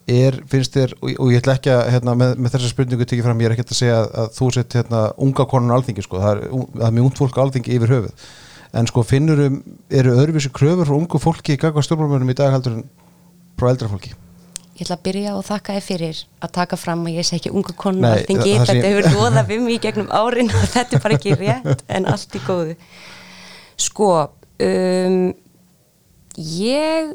[0.09, 3.27] er, finnst þér, og, og ég ætla ekki að hérna, með, með þessa spurningu tekið
[3.27, 6.21] fram, ég er ekki að segja að, að þú sett hérna, unga konun alþingi sko,
[6.21, 8.25] það er, það er mjög ungt fólk alþingi yfir höfuð.
[8.79, 12.79] En sko finnur eru öðruvísi kröfur frá ungu fólki í gagva stjórnmálmörnum í dag heldur
[12.79, 12.85] en
[13.59, 14.13] frá eldra fólki.
[14.77, 17.51] Ég ætla að byrja og þakka þér fyrir að taka fram að ég sé ekki
[17.53, 20.63] unga konu Nei, alþingi, það- það þetta hefur loðað við mig í gegnum árin og
[20.73, 22.75] þetta er bara ekki rétt en allt í góðu.
[23.77, 24.07] Sko,
[24.61, 25.33] um,
[26.37, 27.11] ég,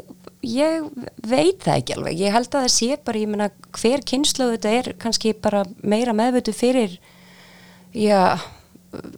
[0.46, 0.86] ég
[1.26, 3.48] veit það ekki alveg, ég held að það sé bara, ég meina
[3.80, 6.98] hver kynslu þetta er kannski bara meira meðvötu fyrir,
[7.96, 8.36] já,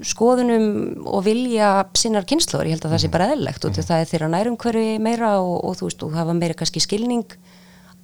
[0.06, 4.10] skoðunum og vilja sinnar kynsluður, ég held að það sé bara eðlilegt og það er
[4.12, 7.36] þeirra nærum hverju meira og, og þú veist, og hafa meira kannski skilning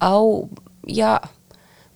[0.02, 0.14] á,
[0.90, 1.10] já,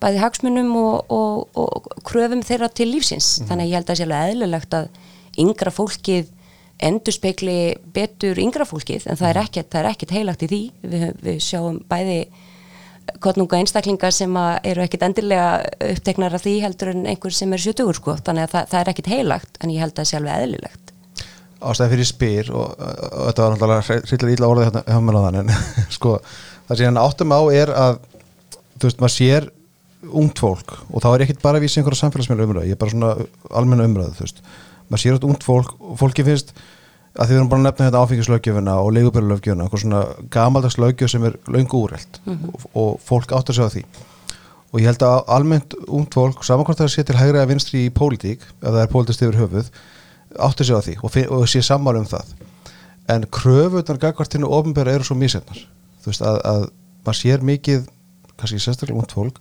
[0.03, 3.39] bæði hagsmunum og, og, og kröfum þeirra til lífsins.
[3.49, 4.91] Þannig að ég held að það sé alveg eðlilegt að
[5.39, 6.35] yngra fólkið
[6.89, 7.57] endur spekli
[7.95, 10.61] betur yngra fólkið, en það er ekkert, það er ekkert heilagt í því.
[10.93, 12.21] Við, við sjáum bæði
[13.25, 15.49] kottnunga einstaklingar sem eru ekkert endilega
[15.93, 18.17] uppteknar af því heldur en einhver sem er 70 sko.
[18.27, 20.95] Þannig að það, það er ekkert heilagt, en ég held að það sé alveg eðlilegt.
[21.59, 25.39] ástæði fyrir spyr og, þetta var náttúrulega hryllir íla orðið hérna hjá mér á þann
[25.41, 25.49] en
[25.97, 26.13] sko
[26.69, 27.99] það sem hann áttum á er að
[28.79, 29.49] þú veist maður sér
[30.07, 32.95] ungt fólk og þá er ekkit bara að vísa einhverja samfélagsmeila umræðu, ég er bara
[32.95, 34.43] svona almenna umræðu, þú veist,
[34.87, 36.55] maður sér ungt fólk og fólki finnst
[37.19, 40.03] að því við erum bara að nefna þetta áfengislaugjöfuna og leigubæluleugjöfuna, eitthvað svona
[40.35, 43.85] gamaldags laugjöf sem er laungu úrreld og, og fólk áttur sig á því.
[44.69, 47.95] Og ég held að almennt ungt fólk samankvæmt það sé til hægri að vinstri í
[47.95, 49.73] pólitík ef það er pólitíst yfir höfuð
[50.39, 52.37] áttur sig á því og, og sé sammála um það.
[53.09, 55.65] En kröfunar gagvartinu ofinbæra eru svo mísefnar
[56.03, 56.67] þú veist að, að
[57.07, 57.89] maður sér mikið
[58.39, 59.41] kannski sérstaklega ungt fólk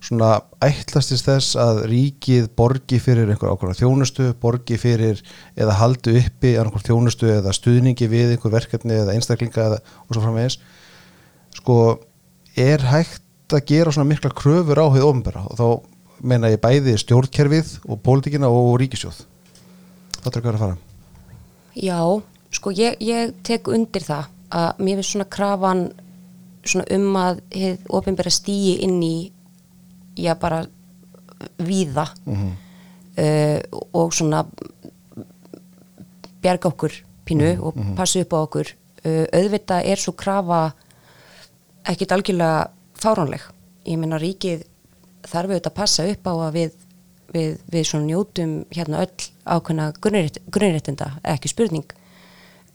[0.00, 0.30] svona
[0.64, 5.20] ætlastist þess að ríkið borgi fyrir einhver ákveðna þjónustu, borgi fyrir
[5.60, 10.24] eða haldi uppi einhver þjónustu eða stuðningi við einhver verkefni eða einstaklinga eða, og svo
[10.24, 10.58] framvegis.
[11.60, 11.76] Sko
[12.56, 15.66] er hægt að gera svona mikla kröfur á hefði ofinbæra og þá
[16.20, 19.24] meina ég bæði stjórnkerfið og pólitíkina og ríkisjóð
[20.20, 20.76] það er að fara?
[21.78, 22.00] Já,
[22.52, 25.84] sko ég, ég tek undir það að mér finnst svona krafan
[26.66, 29.14] svona um að hefð ofinbæra stíi inn í
[30.16, 30.66] já bara
[31.58, 32.50] víða Mhm.
[33.18, 33.60] uh,
[33.92, 34.44] og svona
[36.42, 36.92] bjarga okkur
[37.26, 38.70] pínu og passa upp á okkur.
[39.04, 40.72] Uh, auðvitað er svo krafa
[41.88, 42.70] ekkit algjörlega
[43.00, 43.40] fáránleg.
[43.86, 44.64] Ég meina ríkið
[45.24, 46.70] þarf auðvitað að passa upp á að við,
[47.32, 51.86] við, við svona njótum hérna öll ákveðna grunnréttinda, ekki spurning.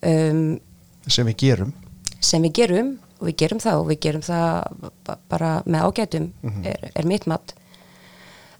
[0.05, 0.59] Um,
[1.07, 1.73] sem við gerum.
[2.19, 2.87] sem við gerum
[3.19, 6.27] og við gerum það og við gerum það ba- bara með ágætum
[6.65, 7.53] er, er mitt mat.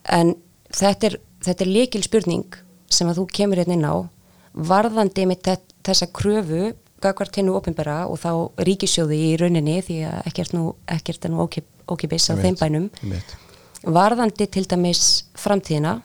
[0.10, 0.36] En
[0.72, 2.46] þetta er, þetta er líkil spurning
[2.90, 3.96] sem að þú kemur hérna inn á
[4.56, 8.32] varðandi með þe- þessa kröfu gagvart hennu opinbera og þá
[8.66, 12.88] ríkisjóði í rauninni því að ekkert, nú, ekkert er nú ókip, ókipis á þeim bænum.
[13.04, 13.36] Einmitt.
[13.86, 16.02] varðandi til dæmis framtíðina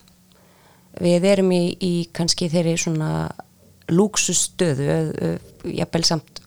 [1.01, 3.31] við erum í, í kannski þeirri svona
[3.89, 5.39] lúksustöðu
[5.77, 6.40] jafnvel samt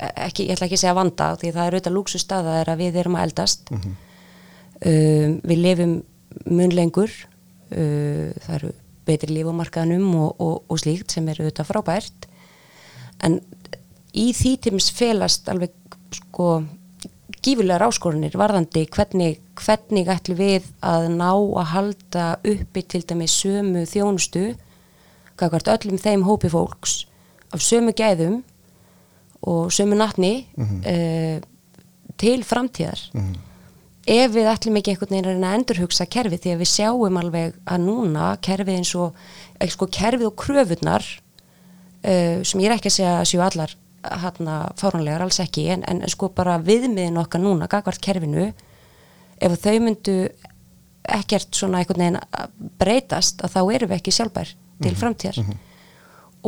[0.00, 3.00] ekki, ég ætla ekki að segja vanda því það er auðvitað lúksusstaða er að við
[3.02, 3.72] erum að eldast.
[4.80, 5.94] Um, við lifum
[6.48, 8.72] mun lengur uh, það eru
[9.08, 12.28] betri lífumarkaðnum og, og, og slíkt sem eru auðvitað frábært.
[13.26, 13.40] En
[14.16, 15.74] í því tíms felast alveg
[16.16, 16.62] sko
[17.40, 23.86] gífulegar áskorunir varðandi hvernig, hvernig ætlum við að ná að halda uppi til dæmis sömu
[23.88, 24.50] þjónustu
[25.40, 27.06] öllum þeim hópi fólks
[27.54, 28.42] af sömu gæðum
[29.48, 31.40] og sömu natni uh,
[32.20, 33.00] til framtíðar.
[34.10, 37.82] Ef við ætlum ekki einhvern veginn að endurhugsa kerfið því að við sjáum alveg að
[37.84, 39.18] núna kerfið eins og
[39.60, 43.76] eh, sko, kerfið og kröfurnar uh, sem ég er ekki að segja að séu allar
[44.00, 48.46] hérna fáránlegar, alls ekki en, en sko bara viðmiðin okkar núna gagvart kerfinu
[49.40, 50.14] ef þau myndu
[51.04, 55.52] ekkert svona einhvern veginn að breytast að þá erum við ekki sjálfbær til framtíðar.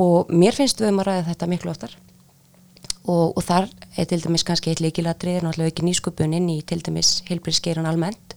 [0.00, 1.96] Og mér finnst við um að ræða þetta miklu oftar
[3.02, 6.60] og, og þar er til dæmis kannski eitt leikilatri er náttúrulega ekki nýsköpun inn í
[6.66, 8.36] til dæmis heilbríðskeirun almennt.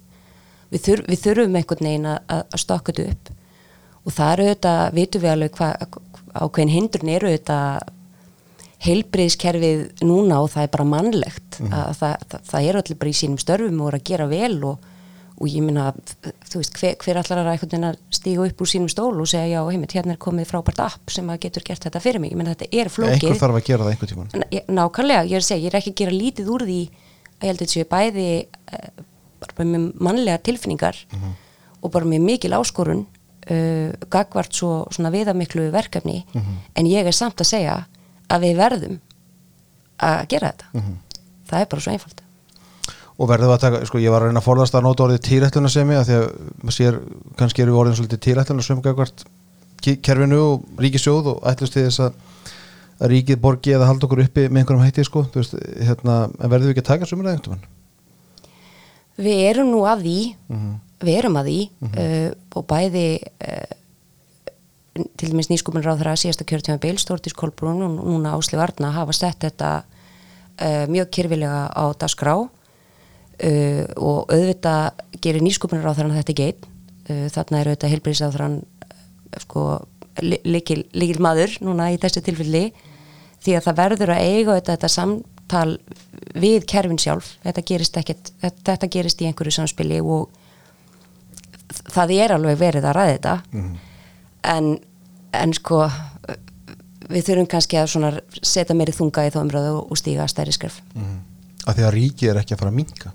[0.73, 3.29] Við, þurf, við þurfum einhvern veginn að, stokka þetta upp.
[4.05, 5.99] Og það eru auðvitað, vitum við alveg hvað
[6.35, 7.93] ákveðin hindrun eru auðvitað
[8.85, 11.61] heilbriðskerfið núna og það er bara mannlegt.
[11.69, 14.57] Að það, það, það er allir bara í sínum störfum og er að gera vel
[14.67, 14.91] og,
[15.35, 15.89] og ég minna,
[16.47, 19.61] þú veist, hver, hver allar er að stíga upp úr sínum stól og segja já,
[19.67, 22.53] heimitt, hérna er komið frábært app sem að getur gert þetta fyrir mig, ég minna
[22.55, 23.17] þetta er flókið.
[23.25, 24.13] Einhver þarf að gera það einhver
[24.55, 27.43] ég- Nákvæmlega, ég er að segja, ég er ekki að gera lítið úr því að
[27.43, 29.03] ég held að þetta séu bæði uh,
[29.45, 31.01] bara með mannlega tilfinningar
[31.83, 36.21] og bara með mikil áskorun uh, gagvart svo svona viðamiklu verkefni.
[36.79, 37.75] En ég er samt að segja
[38.31, 38.95] að við verðum
[39.99, 40.65] að gera þetta.
[41.45, 42.21] Það er bara svo einfalt
[43.15, 45.69] og verðum að taka, sko ég var að reyna að forðast að nota orðið tírætluna
[45.71, 46.25] sem ég að því að
[46.63, 46.97] maður sér,
[47.39, 49.23] kannski eru við orðin svolítið tírætluna sem gagvart
[49.85, 52.17] ki- kerfinu og ríkisjóð og ætlust til þess að,
[52.99, 55.55] að ríkið borgi eða halda okkur uppi með einhverjum hætti sko, þú veist,
[55.87, 57.57] hérna, en verðum við ekki að taka sumur eða
[59.15, 60.17] Við erum nú að því.
[61.05, 61.59] Við erum að því.
[61.87, 63.03] Uh, og bæði
[63.47, 63.75] uh,
[65.15, 69.15] til dæmis nýskupunir á þeirra síðasta kjörtíma bil, Stórtís Kolbrún og núna Ásli Varna hafa
[69.15, 72.35] sett þetta uh, mjög kyrfilega á dasgrá
[73.43, 76.65] uh, og auðvitað gerir nýskupunir á þeirra þetta geit
[77.09, 78.49] uh, þarna er auðvitað heilbrís á þeirra
[79.43, 79.63] sko,
[80.23, 82.69] li- líkil, líkil maður núna í þessu tilfelli.
[83.45, 85.75] Því að það verður að eiga þetta, þetta samtal
[86.39, 87.33] við kerfin sjálf.
[87.43, 90.29] Þetta gerist, ekkit, þetta, gerist í einhverju samspili og
[91.93, 93.35] það er alveg verið að ræða þetta.
[94.55, 94.71] En,
[95.35, 95.83] en sko
[97.11, 100.79] við þurfum kannski að setja meiri þunga í þá umræðu og stíga stærri skref.
[101.65, 103.11] Að því að ríkið er ekki að fara að minka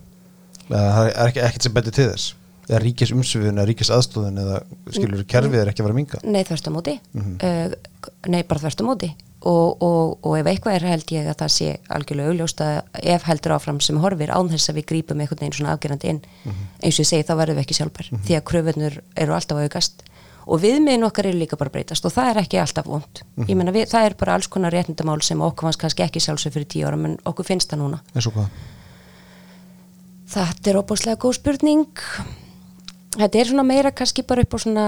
[0.71, 2.35] það er ekki, ekkert sem betur til þess.
[2.71, 4.61] Eða ríkis umsvifun eða ríkis aðstóðun eða
[4.95, 6.93] skilur kerfið er ekki að fara að minka Nei, þverst á móti.
[7.19, 7.73] Uh,
[8.31, 9.09] Nei, bara þverst á móti.
[9.41, 13.25] Og, og, og ef eitthvað er held ég að það sé algjörlega augljóst að ef
[13.25, 16.19] heldur áfram sem horfir án þess að við grípum einhvern veginn svona afgerandi inn
[16.85, 20.05] eins og ég segi þá verðum við ekki sjálfbær því að kröfunur eru alltaf aukast.
[20.51, 23.73] Og viðmiðin okkar eru líka bara breytast og það er ekki alltaf vond ég meina
[23.73, 26.87] við, það er bara alls konar réttindamál sem okkur fannst kannski ekki sjálfsög fyrir tíu
[26.89, 28.01] ára menn okkur finnst það núna
[30.31, 32.05] Þetta er óbúslega góð spurning.
[33.17, 34.87] Þetta er svona meira kannski bara upp á svona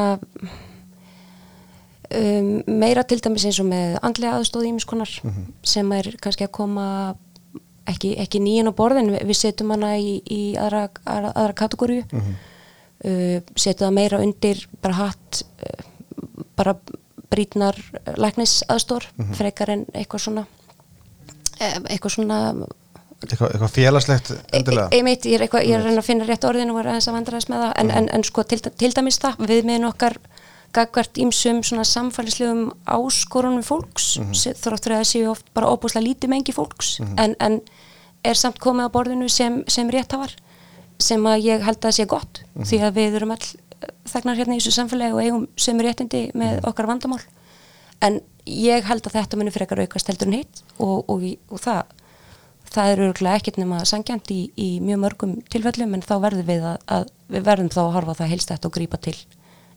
[2.13, 5.11] um, meira til dæmis eins og með andlega aðstóð ímiskonar
[5.67, 6.87] sem er kannski að koma
[7.91, 13.39] ekki, ekki nýjan á borðin, við, setjum hana í, í aðra, aðra, aðra kategóriu uh,
[13.57, 15.83] setjum það meira undir bara hatt uh,
[16.57, 16.77] bara
[17.33, 17.79] brítnar
[18.21, 20.47] læknis aðstór frekar en eitthvað svona
[21.59, 22.39] eh, eitthvað svona
[23.31, 24.89] eitthvað, eitthvað félagslegt endilega?
[24.97, 27.17] Ég meit, ég er, eitthvað, ég er að finna rétt orðin og var aðeins að
[27.19, 30.19] vandræðast með það, en, en, en sko til, til dæmis það, við meðin okkar
[30.73, 34.55] gagvart ímsum svona samfælislegum áskorunum fólks, mm -hmm.
[34.63, 37.61] þróttur að það séu oft bara óbúslega lítið mengi fólks, en, en
[38.25, 40.33] er samt komið á borðinu sem, sem réttafar,
[40.99, 43.47] sem að ég held að sé gott, því að við erum all
[44.07, 47.21] þegnar hérna í þessu samfélagi og eigum sem réttindi með okkar vandamál,
[48.01, 51.83] en ég held að þetta muni frekar aukast heldur en hitt og, og, og það
[52.75, 56.67] það er örgulega ekkert nema sangjant í, í mjög mörgum tilfellum en þá verðum við
[56.73, 59.17] að, að við verðum þá að horfa það heilstætt og grípa til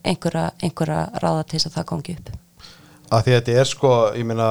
[0.06, 2.34] einhverja, einhverja ráða til þess að það gangi upp.
[3.06, 4.50] Að því að þetta er sko, ég meina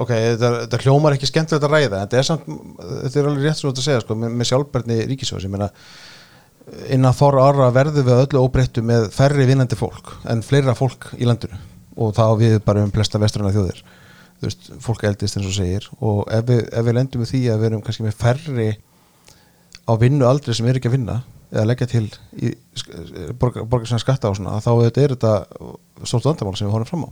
[0.00, 3.46] ok, þetta, þetta hljómar ekki skemmtilegt að ræða, en þetta er samt þetta er alveg
[3.46, 5.70] rétt sem þú ert að segja, sko, með, með sjálfbærni ríkisjóðs, ég meina
[6.94, 11.26] innan fóra ára verðum við öllu óbreyttu með færri vinnandi fólk en fleira fólk í
[11.28, 11.58] landinu.
[12.00, 13.80] Og þá við bara um flesta vestrana þjóðir
[14.40, 15.88] þú veist, fólk eldist eins og segir.
[16.00, 18.70] Og ef við, ef við lendum við því að við erum kannski með færri
[19.84, 22.06] á vinnu aldrei sem er ekki að vinna eða leggja til
[22.38, 22.52] í
[23.38, 25.32] borgar, borgar sem skatta á svona, þá er þetta
[26.06, 27.10] stórt vandamál sem við horfum fram á.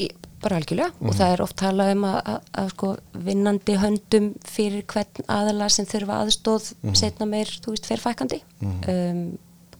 [0.00, 0.08] Í,
[0.42, 0.90] bara algjörlega.
[1.04, 2.90] Og það er oft talað um að, að, að sko,
[3.28, 9.24] vinnandi höndum fyrir hvern aðala sem þurfa aðstóð setna meir, þú veist, ferfækandi um,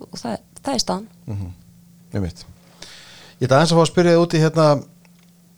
[0.05, 1.09] og það, það er staðan.
[2.15, 2.45] Ég veit.
[3.41, 4.69] Ég ætla aðeins að fá að spyrja þig úti hérna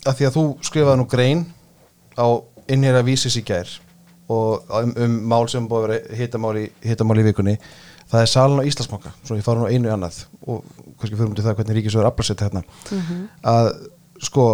[0.07, 1.43] að því að þú skrifaði nú grein
[2.17, 2.27] á
[2.73, 3.69] innherra vísis í gær
[4.33, 7.59] og um, um mál sem búið að vera hittamál í, vikunni.
[8.11, 10.65] Það er salin á Íslandsbanka, svo ég fara nú einu í annað og
[10.97, 12.63] kannski fyrir um til það hvernig ríkisöður aflasett hérna
[13.43, 13.71] að
[14.23, 14.47] sko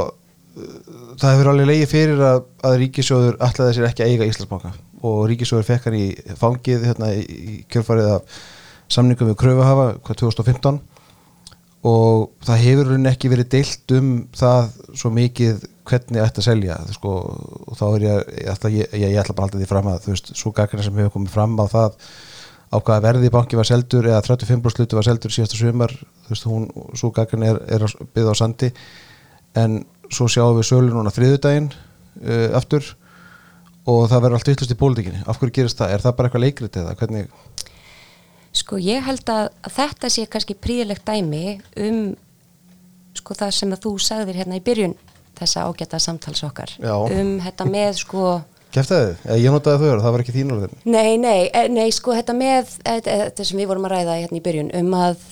[1.21, 4.73] það hefur alveg leiði fyrir að, að ríkisjóður ætlaði sér ekki að eiga Íslandsbanka
[5.09, 6.07] og ríkisjóður fekk hann í
[6.38, 8.41] fangið hérna í, kjörfarið af
[8.93, 10.81] samningum við kröfuhafa hvað 2015
[11.88, 16.77] og það hefur rauninni ekki verið deilt um það svo mikið hvernig ætti að selja
[16.95, 17.14] sko,
[17.66, 20.14] og þá er ég, ég ætla, ég, ég ætla bara alltaf því fram að þú
[20.14, 21.97] veist, svo gaggrina sem hefur komið fram á það
[22.73, 26.47] á hvaða verði banki var seldur eða 35% sluti var seldur síðasta sumar þú veist,
[26.49, 26.68] hún,
[26.99, 28.71] svo gaggrina er, er byggð á sandi
[29.59, 32.87] en svo sjáum við sölu núna þriðudaginn uh, aftur
[33.90, 35.97] og það verður allt yttlust í pólitíkinni af hverju gerist það?
[35.97, 37.33] Er það bara eitthvað leikrit eða hvernig?
[38.53, 42.03] Sko ég held að, að þetta sé kannski príðilegt dæmi um
[43.17, 44.97] sko það sem að þú sagðir hérna í byrjun
[45.38, 46.95] þessa ágæta samtals okkar Já.
[46.97, 48.25] um þetta með sko
[48.73, 49.17] Kæftæði?
[49.37, 52.71] Ég notaði þau það var ekki þín orðin Nei, nei, eh, nei, sko þetta með
[52.88, 55.27] eh, þetta sem við vorum að ræða hérna í byrjun um að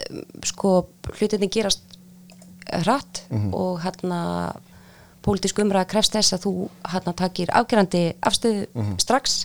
[0.00, 0.74] um, sko
[1.18, 1.98] hlutinni gerast
[2.84, 3.24] hratt
[3.56, 4.20] og hérna
[5.24, 6.52] pólitísk umræða krefst þess að þú
[6.92, 8.68] hérna takir afgerandi afstöðu
[9.02, 9.42] strax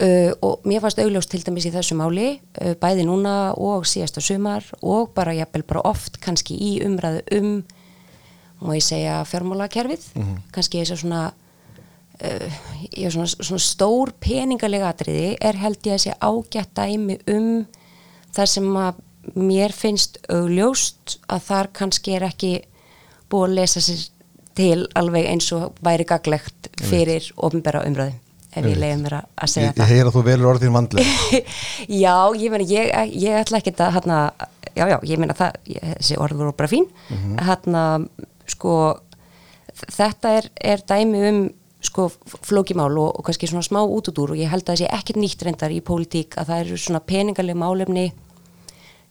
[0.00, 2.28] uh, og mér fannst augljóst til dæmis í þessu máli
[2.62, 7.54] uh, bæði núna og síðasta sumar og bara jafnvel bara oft kannski í umræðu um
[8.62, 10.04] má ég segja fjármálakerfið.
[10.54, 11.22] Kannski þess að svona
[12.22, 12.58] uh,
[13.10, 17.48] svona, svona stór peningalega atriði er held ég að sé ágætt dæmi um
[18.32, 19.02] þar sem að
[19.38, 22.52] mér finnst augljóst að þar kannski er ekki
[23.30, 24.08] búið að lesa sér
[24.58, 28.18] til alveg eins og væri gaglegt fyrir ofinbæra umræðu
[28.52, 31.40] ef ég leiði mér að segja Ég, ég heyr að þú velur orðin vandlega.
[32.04, 34.18] Já, ég meina, ég, ég ætla ekki að hérna,
[34.74, 36.86] já, já, ég meina það þessi orð voru bara fín.
[37.40, 37.82] Hérna,
[38.50, 38.76] sko
[39.82, 41.42] þetta er, er dæmi um
[41.82, 42.06] sko
[42.46, 44.90] flókimál og, og kannski svona smá út út úr og ég held að það sé
[44.94, 48.04] ekkert nýtt reyndar í pólitík að það eru svona peningaleg málefni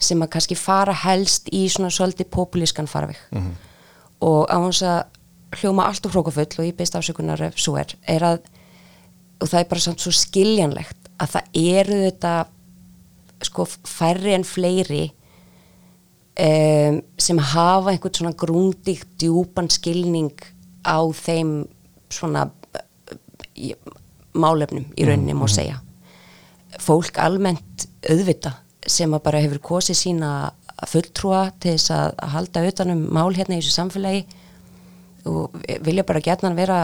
[0.02, 3.20] sem að kannski fara helst í svona svolítið populískan farveg.
[4.24, 5.02] Og á hans að
[5.60, 8.39] hljóma allt og hrókafull og ég beist afsökunar ef svo er, er að
[9.42, 12.34] og það er bara samt svo skiljanlegt að það eru þetta
[13.42, 15.04] sko færri en fleiri
[16.38, 20.34] um, sem hafa einhvern svona grúndíkt djúpan skilning
[20.86, 21.64] á þeim
[22.14, 23.94] svona uh,
[24.32, 25.82] málefnum í rauninni má segja.
[26.82, 28.56] Fólk almennt auðvita
[28.88, 30.30] sem að bara hefur kosið sína
[30.89, 34.24] fulltrúa til þess að, að halda utanum mál hérna í þessu samfélagi
[35.30, 35.54] og
[35.86, 36.80] vilja bara gætnan vera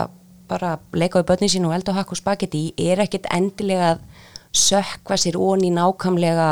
[0.50, 4.04] bara leika við börnin sín og elda og hakka og spagetti er ekkit endilega að
[4.58, 6.50] sökva sér onni nákamlega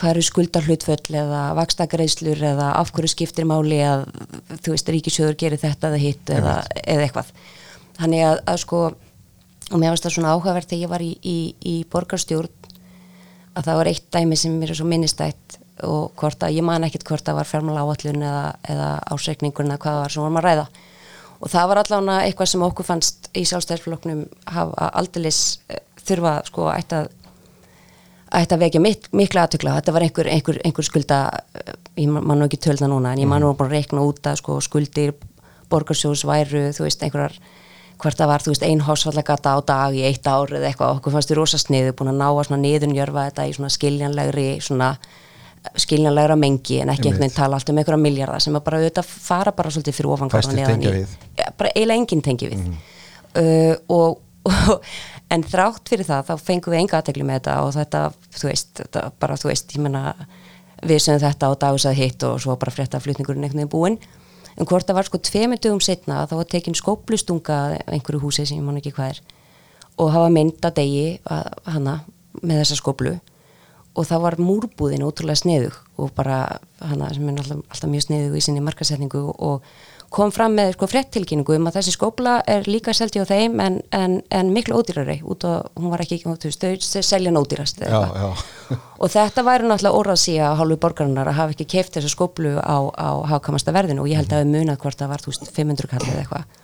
[0.00, 4.06] hvað eru skuldarhlutföll eða vakstagreislur eða af hverju skiptir máli að
[4.62, 7.32] þú veist ríkisjöður gerir þetta eða hitt eða, eða eitthvað.
[8.00, 8.82] Þannig að, að sko
[9.70, 12.70] og mér finnst það svona áhugavert þegar ég var í, í, í borgarstjórn
[13.58, 16.84] að það var eitt dæmi sem mér er svo minnistætt og hvort að ég man
[16.86, 20.46] ekkit hvort að var fjármála áallun eða, eða ásreikningun eða hvað var sem vorum að
[20.48, 20.66] ræða
[21.40, 26.68] og það var allavega eitthvað sem okkur fannst í sjálfstæðisfloknum hafa aldeilis eh, þurfa sko
[26.72, 27.08] að
[28.30, 31.22] ætti að vekja mik mikla aðtökla þetta var einhver, einhver, einhver skulda
[31.54, 31.72] eh,
[32.04, 34.38] ég man nú ekki tölna núna en ég man nú búin að reikna út að
[34.42, 35.16] sko skuldir
[35.70, 37.40] borgarsjós væru þú veist einhverjar
[38.00, 41.14] hvert það var, þú veist, ein hásfallagata á dag í eitt ár eða eitthvað, okkur
[41.14, 44.94] fannst þið rosa sniðu búin að ná að niðurnjörfa þetta í svona skiljanlegri svona
[45.76, 49.52] skiljanlegra mengi en ekki einhvern veginn tala alltaf um einhverja miljardar sem bara auðvitað fara
[49.52, 52.64] bara svolítið fyrir ofangarðan neðan í ja, bara eiginlega enginn tengi við.
[52.64, 52.80] Mm
[53.38, 54.84] uh, og, og
[55.30, 58.04] en þrátt fyrir það þá fengum við enga aðtegli með þetta og þetta,
[58.36, 60.14] þú veist, þetta bara þú veist, ég menna
[60.80, 64.00] við sem þetta á dagsað hitt og svo bara frétta flutningurinn einhvern veginn búinn.
[64.58, 68.64] En hvort það var sko tveimundugum setna þá var tekin skóplustunga einhverju húsi sem ég
[68.66, 69.20] man ekki hvað er
[70.00, 71.20] og hafa mynda degi
[71.68, 72.00] hana
[72.40, 73.14] með þessa skóplu
[73.98, 76.42] og það var múrbúðin ótrúlega sniðug og bara
[76.78, 79.64] hana sem er alltaf, alltaf mjög sniðug í sinni markasetningu og
[80.10, 83.78] kom fram með sko frettilkynningu um að þessi skópla er líka selti á þeim en,
[83.94, 87.82] en, en miklu ódýrari út og hún var ekki, veist, þau selja nódýrast
[89.02, 92.78] og þetta væri náttúrulega orðaðsíja á hálfu borgarinnar að hafa ekki keift þessu skóplu á,
[92.90, 95.92] á hafkamasta verðinu og ég held að það munað hvort það var, þú veist, 500
[95.94, 96.58] kallið eða eitthvað.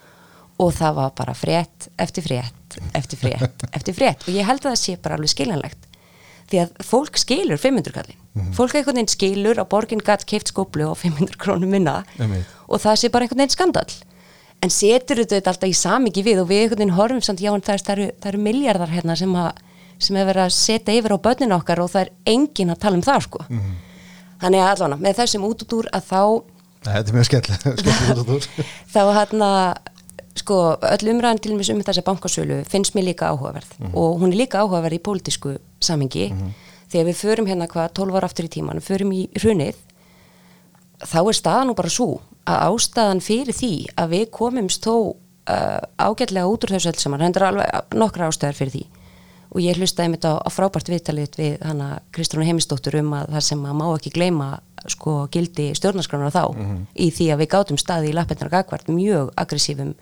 [0.57, 4.24] Og það var bara frétt eftir frétt, eftir frétt, eftir frétt.
[4.24, 5.86] Og ég held að það sé bara alveg skiljanlegt
[6.51, 8.53] því að fólk skilur 500 kallin mm -hmm.
[8.55, 12.43] fólk einhvern veginn skilur að borgin gætt keift skóplu á 500 krónum minna mm -hmm.
[12.69, 13.91] og það sé bara einhvern veginn skandal
[14.63, 17.61] en setur þetta alltaf í samingi við og við einhvern veginn horfum samt já en
[17.61, 19.53] það, eru, eru miljardar hérna sem að
[19.99, 22.97] sem hefur verið að setja yfir á börninu okkar og það er engin að tala
[22.97, 23.75] um það sko mm -hmm.
[24.41, 26.23] þannig að allavega með þessum út út úr að þá
[26.87, 27.47] Þetta er mjög skell
[28.95, 29.51] þá hérna
[30.37, 33.97] sko öll umræðan til og með um þessa bankasölu finnst mér líka áhugaverð mm -hmm.
[33.97, 36.53] og hún er líka áhugaverð í pólitísku samengi mm -hmm.
[36.89, 39.76] þegar við förum hérna hvað 12 ára aftur í tíman, förum í hrunið
[41.01, 45.14] þá er staðan nú bara svo að ástæðan fyrir því að við komumst þó
[45.51, 48.87] uh, ágætlega út úr þessu öll saman, hendur alveg nokkra ástæðar fyrir því
[49.55, 53.47] og ég hlustaði mitt á, á frábært viðtalið við hana Kristránu Heimistóttur um að það
[53.49, 54.49] sem að má ekki gleyma
[54.91, 56.82] sko gildi stjórnarskránar þá mm -hmm.
[56.95, 59.95] í því að við gátum staði í lappendar gagvart mjög aggressífum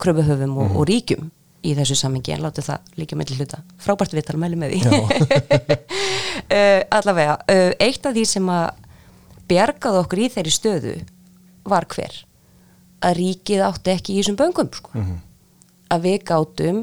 [0.00, 0.76] kröfuhöfum og, mm.
[0.76, 1.30] og ríkjum
[1.60, 6.80] í þessu samengi en láti það líka með hluta frábært viðtal mæli með því uh,
[6.96, 8.70] allavega uh, eitt af því sem að
[9.50, 10.94] bjargaði okkur í þeirri stöðu
[11.68, 12.22] var hver
[13.04, 14.90] að ríkið átti ekki í þessum böngum sko.
[14.94, 15.20] mm -hmm.
[15.94, 16.82] að við gátum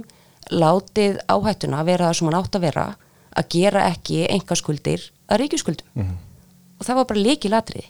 [0.52, 2.86] látið áhættuna að vera það sem hann átt að vera
[3.38, 6.18] að gera ekki engaskuldir að ríkjuskuldum mm -hmm.
[6.80, 7.88] og það var bara líki latrið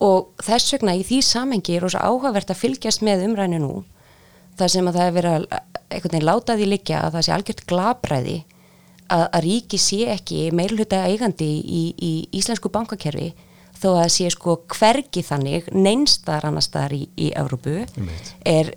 [0.00, 3.84] og þess vegna í því samengi er ós áhugavert að fylgjast með umræðinu nú
[4.58, 5.46] þar sem að það er verið að
[5.94, 8.36] einhvern veginn láta því liggja að það sé algjört glabræði
[9.08, 13.32] að, að ríki sé ekki meilhuta eigandi í, í íslensku bankakerfi
[13.84, 17.82] þó að sé sko hvergi þannig neinstar annar staðar í, í Európu
[18.46, 18.70] er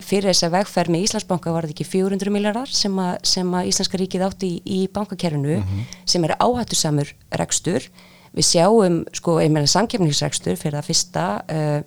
[0.00, 4.00] fyrir þess að vegferð með Íslandsbanka var þetta ekki 400 miljardar sem, sem að Íslenska
[4.00, 5.96] ríkið átti í, í bankakerfinu mm -hmm.
[6.14, 7.88] sem er áhættu samur rekstur.
[8.32, 11.80] Við sjáum sko einmenna samkefningsrekstur fyrir það fyrsta uh,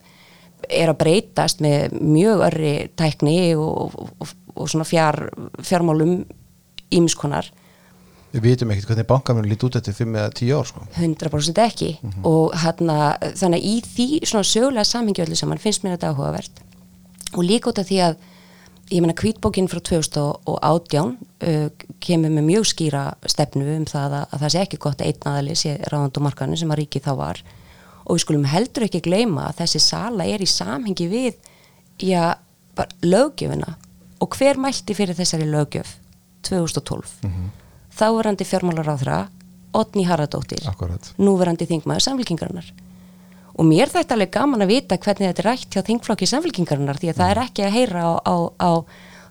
[0.70, 5.30] er að breytast með mjög örri tækni og, og, og svona fjár,
[5.63, 6.24] fjármálum
[6.95, 7.51] ímiskonar
[8.36, 10.82] Við vitum ekkert hvernig bankamjörn líti út eftir 5 eða 10 ár sko.
[10.99, 11.89] 100% ekki.
[12.01, 12.26] Mm -hmm.
[12.28, 16.51] og hana, þannig í því svona sögulega samhengjöldu saman finnst mér þetta áhugavert.
[17.34, 18.16] Og líka út af því að
[18.91, 24.39] ég menna kvítbókinn frá 2018 uh, kemur með mjög skýra stefnu um það að, að
[24.39, 27.43] það sé ekki gott að einn aðali sé ráðandumarkanu sem að ríki þá var
[28.06, 31.34] og við skulum heldur ekki gleyma að þessi sala er í samhengi við
[32.01, 32.38] já,
[33.01, 33.76] lögjöfina
[34.22, 35.97] og hver mælti fyrir þessari lögjöf
[36.45, 37.49] 2012 mm -hmm.
[37.97, 39.28] þáverandi fjármálar á þra
[39.76, 40.64] Otni Haraldóttir,
[41.18, 42.74] núverandi þingmaður samfélkingarinnar
[43.56, 47.10] og mér þetta alveg gaman að vita hvernig þetta er rætt hjá þingflokki samfélkingarinnar því
[47.10, 47.22] að mm.
[47.22, 48.72] það er ekki að heyra á, á, á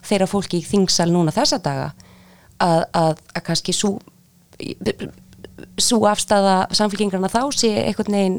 [0.05, 1.93] þeirra fólki í þingsal núna þessa daga
[2.59, 3.99] að, að, að kannski svo
[6.09, 8.39] afstæða samfélkingarna þá sé einhvern veginn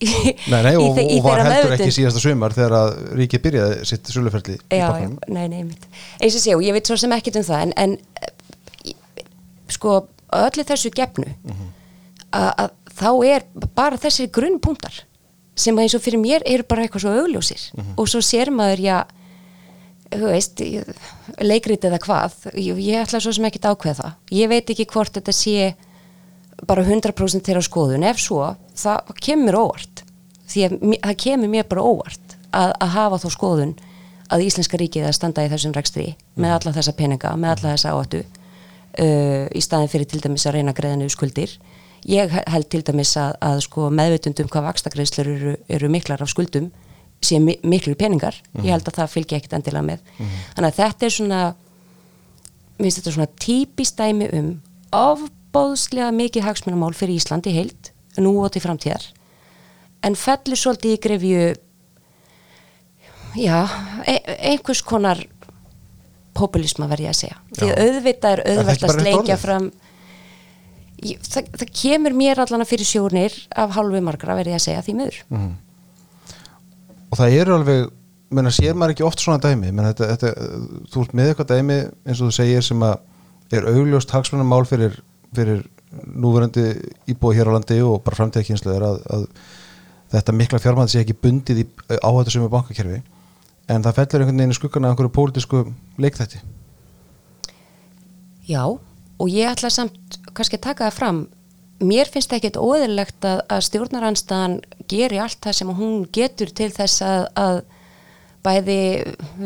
[0.00, 4.56] Nei, nei, og, og var heldur ekki síðasta sömur þegar að ríkið byrjaði sitt söluferli
[4.56, 5.18] í bakgrunum.
[5.20, 5.84] Já, nei, nei, mitt.
[6.20, 8.94] Eins og sé, og ég veit svo sem ekkit um það, en, en
[9.70, 10.00] sko,
[10.40, 11.70] öllu þessu gefnu, mm -hmm.
[12.40, 13.46] að þá er
[13.76, 15.02] bara þessi grunnpunktar
[15.60, 17.62] sem eins og fyrir mér eru bara eitthvað svo augljósir
[17.96, 18.98] og svo sér maður, já
[20.10, 20.62] þú veist,
[21.44, 24.88] leikrit eða hvað ég, ég ætla svo sem ekki að ákveða það ég veit ekki
[24.90, 25.74] hvort þetta sé
[26.68, 29.89] bara 100% þeirra skoðun ef svo, það kemur óvart
[30.50, 30.74] því að
[31.06, 33.74] það kemur mér bara óvart að, að hafa þá skoðun
[34.30, 36.06] að Íslenska ríkið að standa í þessum rekstri
[36.38, 40.58] með alla þessa peninga, með alla þessa áttu uh, í staðin fyrir til dæmis að
[40.58, 41.56] reyna að greiða niður skuldir.
[42.08, 46.30] Ég he- held til dæmis að, að sko, meðvitundum hvað vakstakreislur eru, eru miklar af
[46.32, 46.70] skuldum
[47.20, 48.38] sé mi miklu peningar.
[48.62, 50.06] Ég held að það fylgja ekkert endilega með.
[50.54, 51.40] Þannig að þetta er svona
[52.80, 54.46] mér finnst þetta svona típist dæmi um
[54.96, 57.90] ofbóðslega mikið hagsmunamál fyrir Íslandi heilt
[58.20, 59.04] nú og til framtíðar
[60.06, 61.44] en fellur svolítið í grefju
[63.40, 63.58] já,
[64.06, 64.16] e
[64.52, 65.22] einhvers konar
[66.36, 67.38] populisma verði ég að segja.
[67.58, 69.70] Því að auðvitað er ekki að sleikja fram
[71.04, 74.66] ég, það, það kemur mér allan að fyrir sjónir af hálfu margra verði ég að
[74.68, 75.20] segja því miður.
[75.30, 75.50] Mhm.
[77.10, 77.88] og það eru alveg
[78.30, 79.72] menna, sér maður ekki oft svona dæmi.
[79.72, 80.58] Menna, þetta, þetta,
[80.92, 85.00] þú ert með eitthvað dæmi eins og þú segir sem að er augljóst hagsmunamál fyrir,
[85.34, 86.68] fyrir núverandi
[87.10, 89.24] íbúi hér á landi og bara framtíðakynsluður að, að
[90.10, 91.66] þetta mikla fjármæði sé ekki bundið í
[92.00, 93.00] áhættu sem er bankakerfi
[93.70, 95.64] en það fellur einhvern veginn í skuggana af einhverju pólitísku
[96.02, 96.40] leikþætti.
[98.50, 101.20] Já, og ég ætla samt kannski að taka það fram.
[101.80, 104.58] Mér finnst ekkit óðurlegt að, að stjórnaranstaðan
[104.90, 107.60] geri allt það sem hún getur til þess að, að
[108.44, 108.80] bæði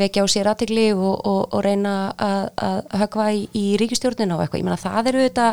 [0.01, 4.45] vekja á sér aðtegli og, og, og reyna að, að högva í, í ríkistjórnina og
[4.45, 5.49] eitthvað, ég meina það eru þetta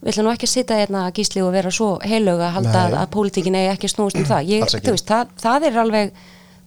[0.00, 2.82] við ætlum nú ekki að sitja hérna gísli og vera svo heilög að halda Nei.
[2.84, 4.52] að, að pólitíkin eigi ekki að snúast um það.
[4.52, 6.12] Ég, veist, það, það er alveg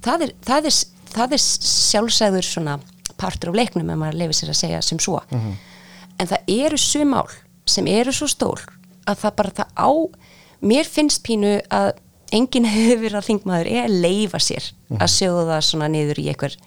[0.04, 0.80] það er, það er,
[1.16, 2.78] það er sjálfsæður svona
[3.22, 5.22] partur af leiknum ef maður lefið sér að segja sem svo.
[5.32, 7.28] En það eru sumál
[7.70, 8.64] sem eru svo stór
[9.10, 9.92] að það bara það á
[10.62, 11.94] mér finnst pínu að
[12.36, 16.28] enginn hefur verið að þingmaður er að leifa sér að sjóða það svona niður í
[16.32, 16.58] einhver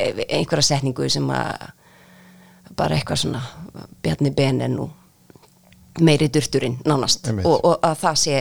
[0.00, 1.68] einhverja setningu sem að
[2.78, 3.42] bara eitthvað svona
[4.00, 4.94] bjarni benen og
[6.00, 7.28] meiri durturinn nánast.
[7.44, 8.40] Og, og að það sé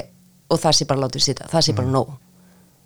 [0.50, 2.16] og það sé bara látið sita, það sé bara nóg.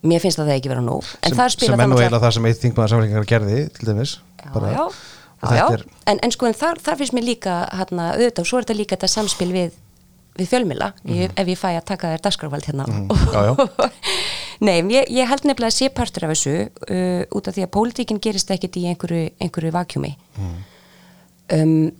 [0.03, 1.05] Mér finnst að það ekki vera nóg.
[1.24, 3.88] En sem, það sem það nú náttúrulega- eiginlega það sem eitt þingmaður samfélkingar gerði til
[3.88, 4.17] dæmis.
[4.43, 4.84] Já, já,
[5.43, 8.47] og já, er En, en sko en þar, þar finnst mér líka hérna, auðvitað og
[8.49, 9.71] svo er þetta líka þetta samspil við,
[10.39, 12.86] við fjölmila, ég, ef ég fæ að taka þér dagskrafvald hérna.
[12.88, 13.07] Mhm.
[13.32, 13.89] Já, já.
[14.67, 17.71] Nei, ég, ég held nefnilega að sé partur af þessu uh, út af því að
[17.76, 20.55] pólitíkin gerist ekkit í einhverju, einhverju vakjumi Mhm.
[21.53, 21.91] um,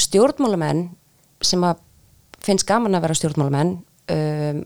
[0.00, 0.88] stjórnmálamenn
[1.42, 1.78] sem að
[2.44, 3.74] finnst gaman að vera stjórnmálamenn
[4.14, 4.62] um,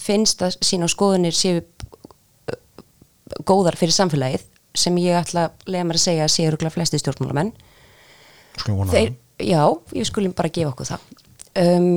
[0.00, 2.58] finnst að sína skoðunir séu uh,
[3.48, 6.98] góðar fyrir samfélagið sem ég ætla að lega mér að segja að séu rúglega flesti
[6.98, 7.52] stjórnmálamenn.
[8.90, 9.12] Þeir,
[9.42, 9.62] já,
[9.94, 11.04] ég skulum bara gefa okkur það.
[11.58, 11.92] Um,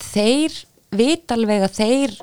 [0.00, 0.58] þeir
[0.96, 2.18] vita alveg að þeir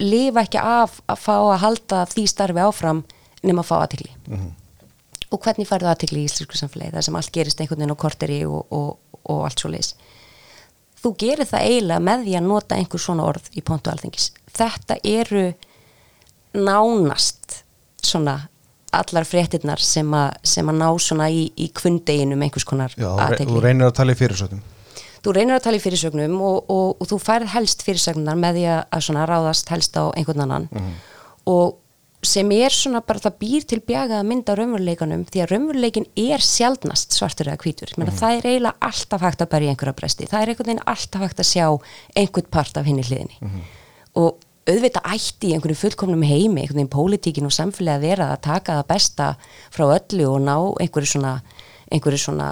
[0.00, 3.02] lifa ekki af að fá að halda því starfi áfram
[3.44, 4.12] nema að fá aðtikli
[5.30, 8.38] og hvernig færðu aðtikli í íslensku samfélagi það sem allt gerist einhvern veginn á korteri
[8.48, 9.92] og, og, og allt svo leis
[11.00, 14.30] þú gerir það eiginlega með því að nota einhver svona orð í pontu alþingis.
[14.56, 15.44] Þetta eru
[16.56, 17.60] nánast
[18.04, 18.36] svona
[18.90, 20.08] allar fréttinnar sem,
[20.42, 24.18] sem að ná svona í, í kvundeginum einhvers konar Já, þú reynir að tala í
[24.18, 24.62] fyrirsögnum.
[25.20, 28.66] Þú reynir að tala í fyrirsögnum og, og, og þú færð helst fyrirsögnar með því
[28.72, 30.68] að, svona ráðast helst á einhvern annan.
[31.50, 31.79] Og
[32.22, 36.44] sem er svona bara það býr til bjaga að mynda raunveruleikanum því að raunveruleikin er
[36.44, 37.94] sjaldnast svartur eða hvítur.
[37.96, 40.26] Mm það er eiginlega alltaf hægt að berja einhverja bresti.
[40.26, 41.66] Það er einhvern veginn alltaf hægt að sjá
[42.16, 43.64] einhvern part af henni hliðinni.
[44.14, 44.36] Og
[44.68, 48.76] auðvitað ætti í einhverjum fullkomnum heimi einhvern veginn pólitíkin og samfélagi að vera að taka
[48.80, 49.36] það besta
[49.70, 51.40] frá öllu og ná einhverju svona,
[51.90, 52.48] einhverju svona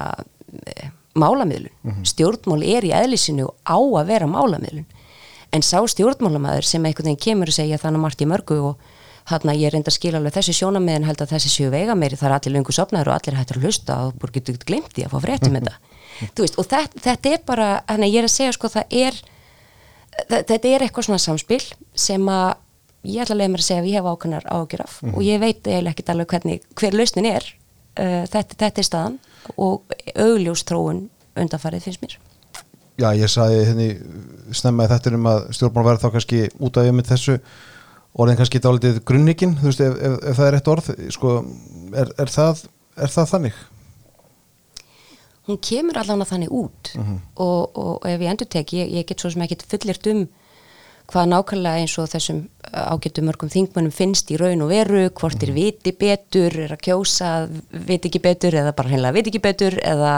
[0.65, 1.75] e, málamiðlun.
[2.09, 4.87] Stjórnmál er í eðlisinu á að vera málamiðlun.
[5.53, 8.81] En sá stjórnmálamæður sem einhvern veginn kemur og segja þannig margt í mörgu og
[9.31, 12.17] hann að ég reynda að skila alveg þessi sjónamiðin held að þessi séu vega meiri
[12.19, 15.05] það er allir lungu sopnaður og allir hættur að hlusta og búið getur glemt því
[15.07, 15.75] að fá fréttum þetta.
[16.35, 18.97] Þú veist, og þetta, þetta er bara þannig að ég er að segja sko það
[19.03, 19.19] er
[20.29, 21.61] þe- þetta er eitthvað svona samspil
[22.09, 22.49] sem að
[23.09, 25.43] ég ætla að leiða mér að segja að ég hef ákveðnar ágjur af og ég
[25.43, 27.47] veit eiginlega ekkert alveg hvernig hver lausnin er.
[27.99, 29.19] Uh, þetta, þetta er staðan
[29.59, 31.05] og augljós þróun
[31.39, 32.17] undanfarið finnst mér.
[32.99, 33.89] Já, ég sagði henni
[34.59, 37.37] snemma í þetta um að stjórnmál verður þá kannski út af með þessu
[38.19, 41.35] orðin kannski dálítið grunnhyggin, þú veist, ef, ef, ef það er rétt orð sko,
[41.95, 42.65] er, er, það,
[42.99, 43.59] er það þannig?
[45.49, 46.91] hún kemur allan að þannig út
[47.41, 50.27] og, og ef ég endur tek ég, ég get svo sem ekkit fullirt um
[51.09, 55.55] hvað nákvæmlega eins og þessum ágættu mörgum þingmönnum finnst í raun og veru hvort er
[55.57, 57.31] viti betur, er að kjósa
[57.73, 60.15] viti ekki betur eða bara hreinlega viti ekki betur eða,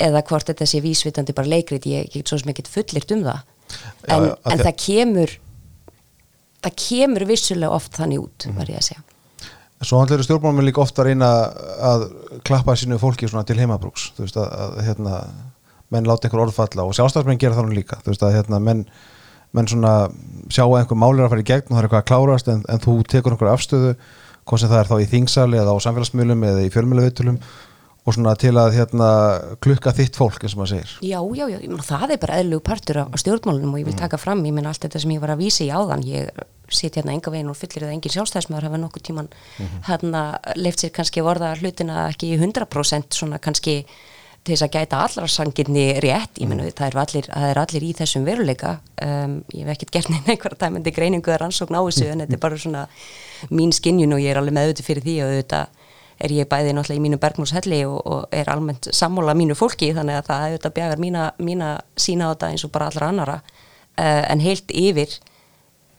[0.00, 3.44] eða hvort þetta sé vísvitandi bara leikrit ég, get svo sem ekkit fullirt um það.
[4.08, 5.36] En, af en það kemur
[6.62, 9.02] það kemur vissulega oft þannig út, var ég að segja.
[9.82, 11.28] Svo hann eru stjórnmálum líka ofta að reyna
[11.82, 12.04] að
[12.46, 15.16] klappa sínu fólki til heimabrúks þú veist að, að hérna,
[15.90, 18.84] menn láta einhver orðfalla og sjálfstafsmenn gera það nú líka þú veist að hérna, menn,
[19.50, 22.52] menn sjá að einhver málir að fara í gegn og það er eitthvað að klárast
[22.52, 23.92] en, en þú tekur einhver afstöðu
[24.46, 27.42] hvort sem það er þá í þingsali eða á samfélagsmiðlum eða í fjölmjöluvittulum
[28.02, 29.08] og svona til að hérna,
[29.62, 30.94] klukka þitt fólk eins og maður segir.
[31.06, 33.98] Já, já, já, meina, það er bara eðlug partur á, á stjórnmálunum og ég vil
[33.98, 36.32] taka fram, ég meina allt þetta sem ég var að vísa í áðan, ég
[36.72, 39.28] sitt hérna enga veginn og fyllir það engin sjálfstæðismæður hafa nokkuð tíman
[39.86, 40.22] hérna
[40.56, 43.82] leift sér kannski vorða hlutina ekki í 100% svona kannski
[44.42, 47.84] til þess að gæta allra sanginni rétt, ég meina það er allir, það er allir
[47.86, 48.72] í þessum veruleika.
[48.98, 52.34] Um, ég hef ekkert gert neina einhverja tæmandi greiningu eða rannsókn á þessu en þetta
[52.34, 52.82] er bara svona
[53.54, 55.78] mín skinnjun og ég er alveg með auðvitað fyrir því og auðvitað
[56.22, 60.20] er ég bæði náttúrulega í mínu bergmúshelli og, og er almennt sammála mínu fólki þannig
[60.20, 64.22] að það auðvitað bjagar mína, mína sína á þetta eins og bara allra annara uh,
[64.30, 65.18] en heilt yfir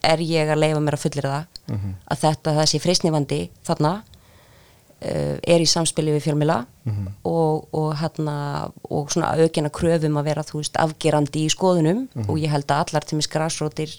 [0.04, 1.94] er ég að leifa mér að fullir það mm -hmm.
[2.12, 7.12] að þetta þessi freysnivandi þarna uh, er í samspili við fjölmila mm -hmm.
[7.24, 12.08] og, og, hérna, og svona aukina kröfum að vera þú veist afgerandi í skoðunum mm
[12.14, 12.28] -hmm.
[12.28, 13.90] og ég held að allar til mis græsrótir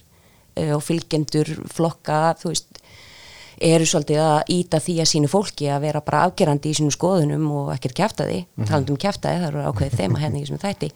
[0.57, 2.81] uh, og fylgjendur flokka þú veist
[3.61, 7.45] eru svolítið að íta því að sínu fólki að vera bara afgerandi í sínu skoðunum
[7.51, 8.67] og ekkert kæftaði, mm -hmm.
[8.69, 10.91] talandum kæftaði það eru ákveðið þema hérna ekki sem þætti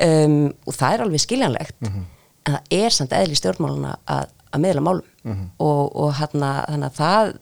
[0.00, 2.04] um, og það er alveg skiljanlegt mm -hmm.
[2.44, 5.48] en það er samt eðli stjórnmáluna að, að meðla málum mm -hmm.
[5.58, 7.34] og, og hana, þannig að það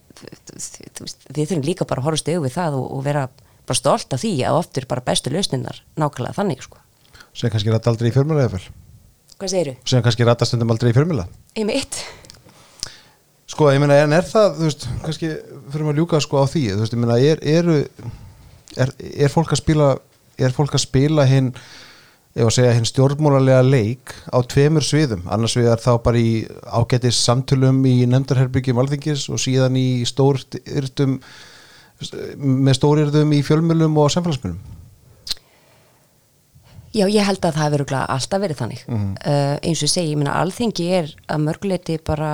[1.33, 3.29] við þurfum líka bara að horfa stöðu við það og, og vera
[3.67, 6.79] bara stolt af því að oft er bara bestu lausninnar nákvæmlega þannig sko.
[7.33, 8.65] Sem kannski rætt aldrei í fjörmjöla eða vel?
[9.39, 9.77] Hvað segir þú?
[9.89, 11.27] Sem kannski rættastundum aldrei í fjörmjöla?
[11.57, 12.03] Einmitt
[13.53, 15.29] Sko, ég meina, en er það, þú veist, kannski
[15.75, 17.75] fyrir að ljúka sko á því, þú veist, ég meina, er, eru,
[18.81, 18.93] er,
[19.27, 19.89] er fólk að spila,
[20.41, 21.51] er fólk að spila hinn,
[22.33, 26.31] ef að segja, hinn stjórnmólarlega leik á tveimur sviðum, annars við er þá bara í
[26.65, 31.19] ágættis samtölum í nefndarherbyggjum alþingis og síðan í stóryrtum,
[32.41, 34.81] með stóryrtum í fjölmjölum og samfélagsmjölum?
[36.93, 38.81] Já, ég held að það hefur alltaf verið þannig.
[38.89, 39.13] Mm -hmm.
[39.29, 42.33] uh, eins og ég segi, ég meina, alþingi er að mörguleiti bara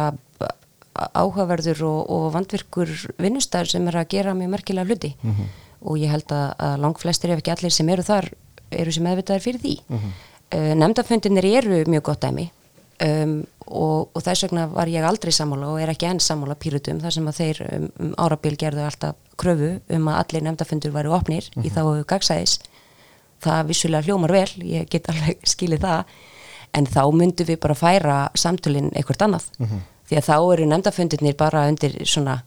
[0.99, 5.51] áhugaverður og, og vandvirkur vinnustæður sem er að gera mjög merkilega hluti mm -hmm.
[5.81, 8.31] og ég held að, að lang flestir ef ekki allir sem eru þar
[8.71, 10.13] eru sem meðvitaðir fyrir því mm -hmm.
[10.55, 12.51] uh, nefndafundinir eru mjög gott dæmi
[13.03, 17.01] um, og, og þess vegna var ég aldrei sammála og er ekki enn sammála pýrutum
[17.01, 21.09] þar sem að þeir um, um árabil gerðu alltaf kröfu um að allir nefndafundur væri
[21.09, 21.67] opnir mm -hmm.
[21.67, 21.77] í mhm.
[21.77, 22.59] þá gagsæðis
[23.41, 26.05] það vissulega hljómar vel, ég get alveg skilið það
[26.73, 29.79] en þá myndum við bara færa samtölinn eitthvað annað mhm
[30.09, 32.41] því að þá eru nefndafundirnir bara undir svona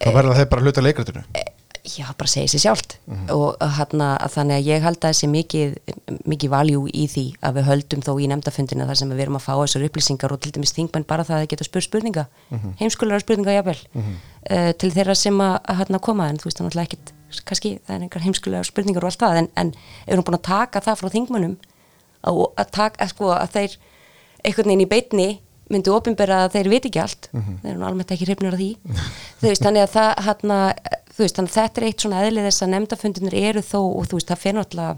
[0.00, 1.44] þá verða þeir bara hluta leikrættinu e,
[1.86, 3.32] já, bara segja sér sjálft mm -hmm.
[3.34, 5.76] og hana, þannig að ég held að þessi mikið,
[6.24, 9.46] mikið valjú í því að við höldum þó í nefndafundina þar sem við erum að
[9.46, 12.58] fá þessar upplýsingar og til dæmis þingmenn bara það að það geta spurt spurninga mm
[12.58, 12.72] -hmm.
[12.80, 14.16] heimskulega spurninga jábel mm -hmm.
[14.50, 17.12] uh, til þeirra sem að, að hana, koma en þú veist þannig að ekkit
[17.44, 19.74] kannski það er einhver heimskulega spurningar og allt það en, en
[20.06, 21.56] erum búin að taka það frá þingmennum
[22.22, 23.78] að, að, að, sko, að þeir
[24.44, 25.40] einhvern veginn í beitni
[25.72, 27.58] myndu ofinbera að þeir viti ekki allt mm -hmm.
[27.62, 28.70] þeir eru almennt ekki hrifnir af því
[29.42, 30.60] veist, þannig að það hana,
[31.18, 34.20] veist, þannig að þetta er eitt svona eðlið þess að nefndafundinir eru þó og þú
[34.20, 34.96] veist það fyrir náttúrulega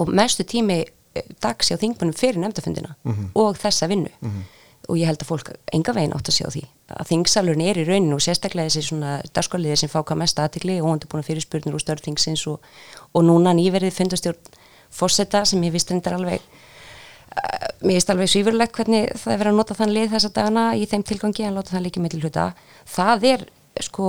[0.00, 0.78] og mestu tími
[1.14, 3.28] eh, dags á þingmunum fyrir nefndafundina mm -hmm.
[3.34, 4.44] og þessa vinnu mm -hmm.
[4.88, 7.84] og ég held að fólk enga veginn átt að sjá því að þingsalurinn er í
[7.84, 11.26] rauninu og sérstaklega þessi svona dagskóliðir sem fáka mest aðtikli og hún er búin að
[11.26, 12.60] fyrir spurnir úr störðingsins og,
[13.14, 14.38] og núna nýverið fundastjórn
[14.90, 16.40] fórsetta sem ég vist reyndar alveg
[17.80, 20.84] mér finnst alveg svífurlegt hvernig það er verið að nota þann lið þessa dagana í
[20.90, 22.46] þeim tilgangi en láta það líka með til hluta
[22.90, 23.44] það er
[23.86, 24.06] sko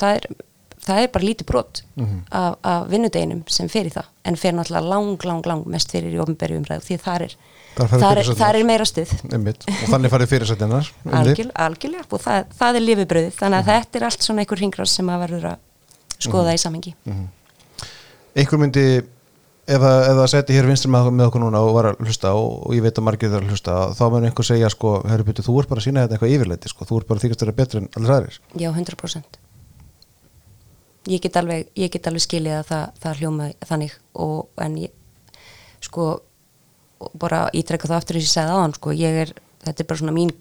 [0.00, 0.26] það er,
[0.86, 2.22] það er bara lítið brot mm -hmm.
[2.30, 6.14] af, af vinnudeginum sem fer í það en fer náttúrulega lang, lang, lang mest fyrir
[6.14, 7.36] í ofnbæri umræðu því það er
[7.74, 9.64] það er, það er meira stuð Einmitt.
[9.68, 13.84] og þannig farið fyrirsættinar Algjör, algjörlega og það, það er lifibröð þannig að mm -hmm.
[13.84, 15.58] þetta er allt svona einhver ringráð sem að verður að
[16.18, 16.54] skoða mm -hmm.
[16.54, 17.26] í samengi mhm.
[18.34, 19.02] einhver myndi
[19.64, 22.76] ef það seti hér vinstur með, með okkur núna og var að hlusta og, og
[22.76, 25.46] ég veit að margir það er að hlusta þá mun einhver segja sko, herru byrju,
[25.46, 27.58] þú ert bara að sína þetta eitthvað yfirleiti sko, þú ert bara þykast að vera
[27.60, 28.38] betur en allir aðrir.
[28.60, 29.40] Já, 100%
[31.12, 34.92] Ég get alveg, ég get alveg skiljið að það, það hljóma þannig og en ég
[35.84, 36.08] sko
[37.20, 39.34] bara ítrekka það aftur þess að ég segði á hann sko, ég er,
[39.66, 40.32] þetta er bara svona mín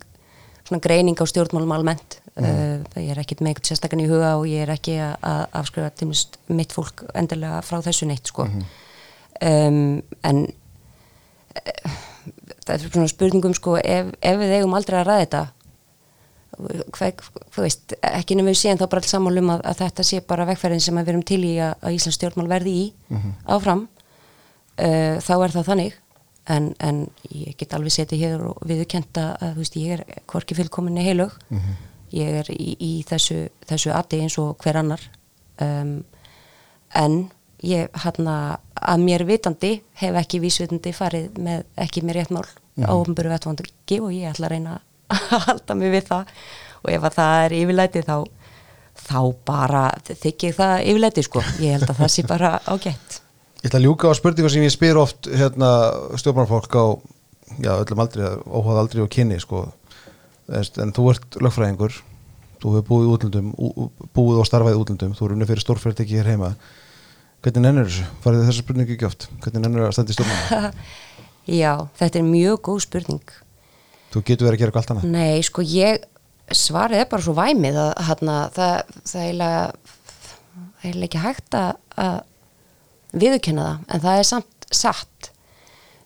[0.63, 2.21] svona greining á stjórnmálum almennt.
[2.33, 2.45] Mm.
[2.47, 6.07] uh, ég er ekkit með eitthvað sérstaklega í huga og ég er ekki að afskrifa
[6.55, 8.47] mitt fólk endilega frá þessu neitt sko.
[8.47, 8.82] Mm -hmm
[9.49, 10.45] um, en
[11.57, 11.97] uh,
[12.63, 15.43] það er svona spurningum sko ef, ef við eigum aldrei að ræða þetta
[16.93, 17.23] hvað,
[17.53, 20.47] þú veist ekki nefnum við séum þá bara alls sammálum að, að þetta sé bara
[20.49, 23.33] vegferðin sem við erum til í að, að Íslands stjórnmál verði í mm -hmm.
[23.55, 23.87] áfram.
[24.73, 25.97] Uh, þá er það þannig
[26.49, 30.55] en, en ég get alveg setið hér og viðurkenda að þú veist, ég er hvorki
[30.57, 31.35] fylgkominni heilug
[32.13, 35.01] ég er í, í þessu, þessu ati eins og hver annar.
[35.61, 36.03] Um,
[36.93, 37.31] en
[37.63, 42.45] ég hann að mér vitandi hef ekki vísvitandi farið með ekki með rétt mál
[42.83, 44.77] á ofnböru vettvangi og ég ætla að reyna
[45.13, 46.31] að halda mig við það.
[46.83, 48.15] Og ef að það er yfirlæti þá
[49.03, 53.19] þá bara þykir það yfirlæti sko, ég held að það sé bara ágætt.
[53.63, 55.69] Ég ætla að ljúka á spurningu sem ég spyr oft hérna,
[56.19, 56.85] stjórnarfólk á
[57.63, 59.63] já, öllum aldri, óháð aldri og kynni sko.
[60.51, 61.95] En þú ert lögfræðingur.
[62.63, 65.63] Þú hefur búið í útlöndum ú- búið og starfað í útlöndum, þú eru unni fyrir
[65.63, 66.51] stórfyrirtæki hér heima
[67.43, 68.07] hvernig nennir þessu?
[68.23, 69.27] farið þið þessa spurningu ekki oft?
[69.43, 70.81] hvernig nennir að standa í stjórnarfólk?
[71.61, 73.37] Já, þetta er mjög góð spurning
[74.13, 76.07] þú getur verið að gera allt annað Nei, sko ég
[76.53, 79.37] svarið er bara svo væmið að hana, það, það er
[80.83, 81.71] það ekki hægt að,
[82.03, 82.17] að
[83.13, 85.29] viðurkenna það, en það er samt satt.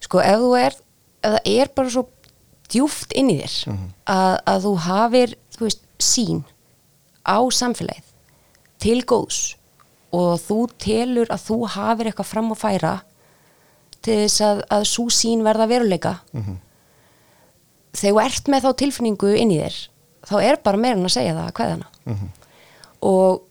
[0.04, 2.06] Sko ef þú er ef það er bara svo
[2.72, 3.56] djúft inn í þér
[4.12, 6.44] að, að þú hafir, þú veist, sín
[7.24, 8.12] á samfélagið
[8.84, 9.40] til góðs
[10.16, 12.94] og þú telur að þú hafir eitthvað fram að færa
[14.06, 16.16] til þess að, að svo sín verða veruleika.
[17.98, 19.78] Þegar þú ert með þá tilfinningu inn í þér
[20.28, 21.88] þá er bara meira en að segja það að kveðana
[23.08, 23.42] og,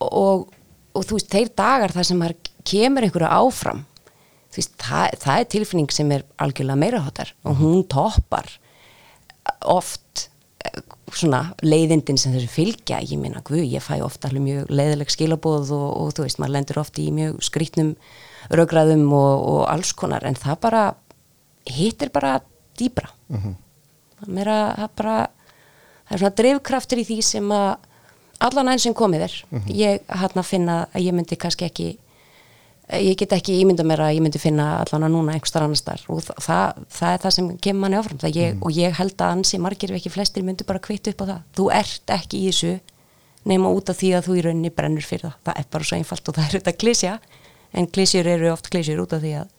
[0.00, 0.46] og,
[0.94, 2.24] og þú veist, þeir dagar þar sem
[2.68, 3.84] kemur einhverju áfram
[4.48, 8.50] þú veist, það, það er tilfinning sem er algjörlega meira hóttar og hún toppar
[9.64, 10.28] oft
[11.18, 15.72] svona leiðindin sem þessu fylgja ég meina, guð, ég fæ ofta alveg mjög leiðileg skilabóð
[15.76, 17.94] og, og þú veist, maður lendur oft í mjög skrýtnum
[18.54, 20.84] raugraðum og, og alls konar, en það bara
[21.68, 22.38] hittir bara
[22.78, 25.16] dýbra það er meira það bara
[26.08, 27.68] það er svona drifkraftur í því sem að
[28.38, 29.34] allan enn sem komið er.
[29.74, 31.88] Ég hann að finna að ég myndi kannski ekki
[32.96, 35.84] ég get ekki ímynda mér að ég myndi finna allan að núna einhver starf annars
[35.84, 39.16] þar og það, það, það er það sem kemur manni áfram ég, og ég held
[39.18, 41.42] að ansi margir ef ekki flestir myndi bara kvitt upp á það.
[41.58, 42.72] Þú ert ekki í þessu
[43.48, 45.36] nema út af því að þú í rauninni brennur fyrir það.
[45.48, 47.14] Það er bara svo einfalt og það er auðvitað klísja
[47.76, 49.50] en klísjur eru oft klísjur út af því að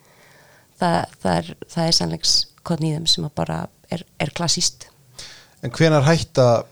[0.79, 1.51] það, það er,
[1.85, 4.89] er sannleiks kodn í þeim sem bara er, er klassíst
[5.59, 6.63] En hvenar hætta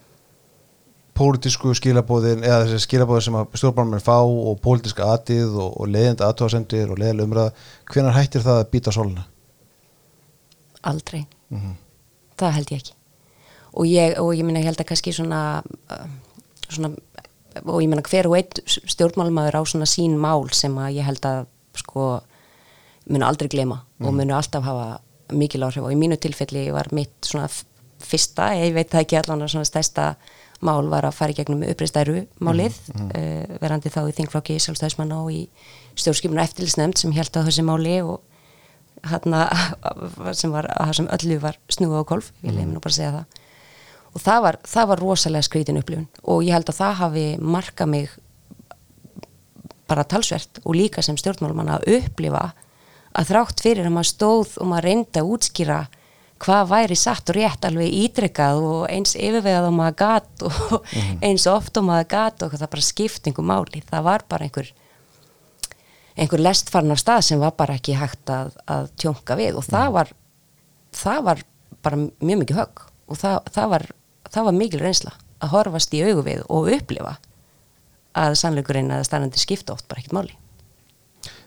[1.18, 6.30] pólitísku skilabóðin eða þessi skilabóðin sem að stjórnbármenn fá og pólitíska atið og, og leiðinda
[6.30, 7.52] aðtóðasendir og leiðilega umræða
[7.92, 9.26] hvenar hættir það að býta sóluna?
[10.88, 11.26] aldrei.
[12.38, 12.96] Það held ég ekki.
[13.78, 15.62] Og ég, og ég minna ég held að kannski svona,
[15.94, 16.08] uh,
[16.68, 16.94] svona
[17.64, 21.26] og ég minna hver og einn stjórnmálmaður á svona sín mál sem að ég held
[21.26, 21.46] að
[21.78, 22.08] sko
[23.08, 25.00] munu aldrei glema og munu alltaf hafa
[25.34, 27.48] mikil áhrif og í mínu tilfelli var mitt svona
[28.04, 30.08] fyrsta, ég veit það ekki allan að svona stærsta
[30.66, 35.34] mál var að fara í gegnum uppreistæru málið uh, verandi þá í þingflokki sjálfstæðismanna og
[35.34, 35.44] í
[35.98, 38.22] stjórnskipinu eftirlisnefnd sem held á þessi máli og
[39.08, 39.48] hérna
[40.40, 43.00] sem var að það sem öllu var snúið á golf, ég leiði nú bara að
[43.00, 43.44] segja það.
[44.18, 47.92] Og það var, það var rosalega skrítin upplifun og ég held að það hafi markað
[47.94, 48.16] mig
[49.88, 52.50] bara talsvert og líka sem stjórnmálumann að upplifa
[53.18, 55.78] að þrátt fyrir að maður stóð og maður reyndi að útskýra
[56.44, 60.92] hvað væri satt og rétt alveg ítrykkað og eins yfirvegað og maður gat og
[61.26, 64.72] eins oft og maður gat og það bara skiptingu máli, það var bara einhver
[66.18, 69.94] einhver lestfarn af stað sem var bara ekki hægt að, að tjónka við og það
[70.00, 70.14] var
[70.98, 71.44] það var
[71.86, 73.88] bara mjög mikið högg og það, það, var,
[74.34, 77.18] það var mikil reynsla að horfast í augu við og upplifa
[78.18, 80.34] að sannleikurinn að stannandi skipta oft bara ekkert máli.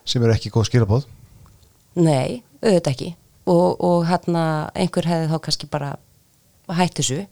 [0.07, 1.09] Sem eru ekki góð skilabóð
[1.99, 3.09] Nei, auðvitað ekki
[3.51, 4.45] og, og hérna
[4.79, 5.93] einhver hefði þá kannski bara
[6.79, 7.25] hætt þessu.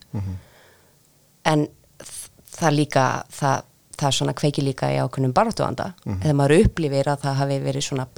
[1.48, 1.66] En
[2.02, 3.04] þ- það líka
[3.38, 3.62] það,
[3.98, 5.92] það svona kveiki líka í ákunnum baráttuanda.
[6.18, 8.08] Eða maður upplifir að það hafi verið svona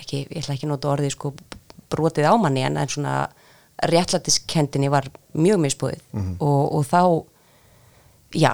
[0.00, 1.34] ekki, ég ætla ekki að nota orðið sko
[1.90, 3.14] brotið á manni en, en svona
[3.90, 6.00] réttlætiskendinni var mjög misbúið
[6.40, 7.00] og, og þá
[8.38, 8.52] já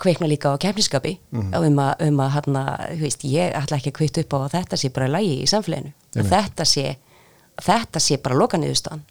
[0.00, 2.62] kveikna líka á kemniskapi um að, um að hérna,
[2.96, 5.92] þú veist, ég ætla ekki að kvitt upp á þetta sé bara lægi í samfélaginu.
[6.30, 6.96] Þetta sé,
[7.66, 9.02] þetta sé bara lokanniðustan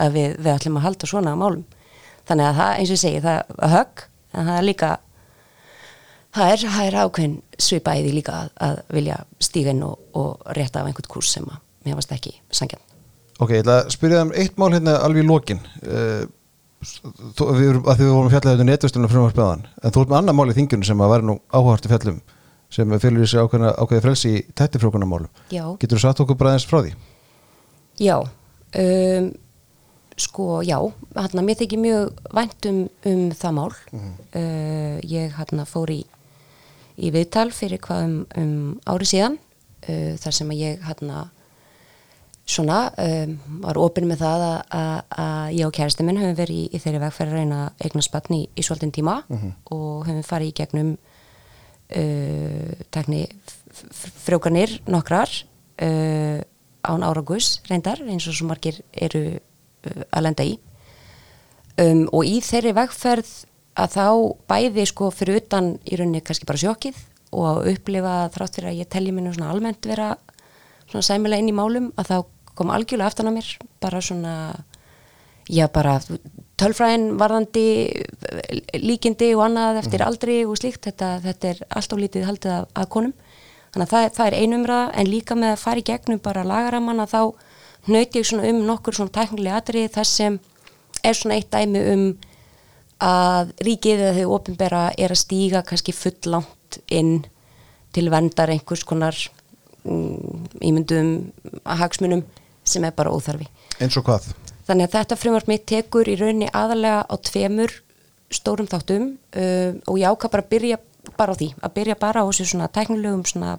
[0.00, 1.64] að við, við ætlum að halda svona á málum.
[2.28, 4.90] Þannig að það, eins og ég segi, það er högg en það er líka
[6.36, 7.36] það er, það er ákveðin
[8.06, 11.58] því líka að, að vilja stíga inn og, og rétta af einhvern kurs sem að
[11.86, 12.86] mér varst ekki sangjarn
[13.40, 15.62] Ok, ég ætla að spyrja um eitt mál hérna alveg í lokin.
[15.80, 16.26] Uh,
[16.84, 20.12] þú, við, erum- að því við vorum að fjalla þetta netvestunum frumvarspjáðan en þú ert
[20.12, 22.18] með annar mál í þingjunum sem að væri nú áhugart í fjallum
[22.70, 23.40] sem fylgur þessi
[23.80, 25.64] ákveði frelsi í tættifrjókunarmálum Já.
[25.80, 26.92] Getur þú sagt okkur bara eins frá því?
[28.00, 29.26] Já, um,
[30.16, 30.78] sko, já,
[31.16, 33.74] hérna, mér þykir mjög vænt um, um það mál.
[33.92, 36.00] uh, ég hérna, fór í,
[36.96, 38.54] í viðtal fyrir hvað um, um
[38.88, 39.36] ári síðan,
[39.84, 41.26] uh, þar sem að ég hérna,
[42.48, 43.34] svona, um,
[43.66, 47.34] var opinn með það að, ég og kærasti minn höfum verið í, í þeirri vegferð
[47.34, 49.18] að reyna eignarspatn í, í svolítinn tíma
[49.76, 50.94] og höfum farið í gegnum
[52.00, 53.26] uh, tekni
[54.24, 55.30] frjókanir nokkrar
[55.84, 56.40] uh,
[56.86, 60.56] án áragus reyndar eins og svo margir eru uh, að lenda í.
[61.80, 63.30] Um, og í þeirri vegferð
[63.80, 64.06] að þá
[64.50, 66.98] bæði sko fyrir utan í rauninni kannski bara sjokkið
[67.30, 70.10] og að upplifa þrátt fyrir að ég telji minni svona almennt vera
[70.90, 72.16] svona sæmilega inn í málum að þá
[72.58, 73.48] kom algjörlega aftan á mér
[73.80, 74.34] bara svona
[75.50, 75.98] já bara
[76.60, 77.64] tölfræðin varðandi
[78.76, 82.68] líkindi og annað eftir aldri og slíkt þetta, þetta er allt og lítið haldið af,
[82.74, 83.14] af konum
[83.70, 87.04] þannig að það, það er einumræða en líka með að fara í gegnum bara lagaramann
[87.04, 87.22] að þá
[87.90, 90.38] nöyti ég svona um nokkur svona tæknilega atrið þar sem
[91.06, 92.06] er svona eitt dæmi um
[93.00, 97.22] að ríkið eða þau ofinbera er að stíga kannski fulllangt inn
[97.94, 99.16] til vendar einhvers konar
[99.84, 101.30] um, ímyndum
[101.64, 102.24] hagsmunum
[102.64, 103.48] sem er bara óþarfi.
[103.80, 104.28] eins og hvað?
[104.68, 107.72] Þannig að þetta frumvart mitt tekur í rauninni aðalega á tveimur
[108.30, 110.78] stórum þáttum uh, og ég ákvað bara að byrja
[111.16, 113.58] bara á því, að byrja bara á þessu svona tæknilegum svona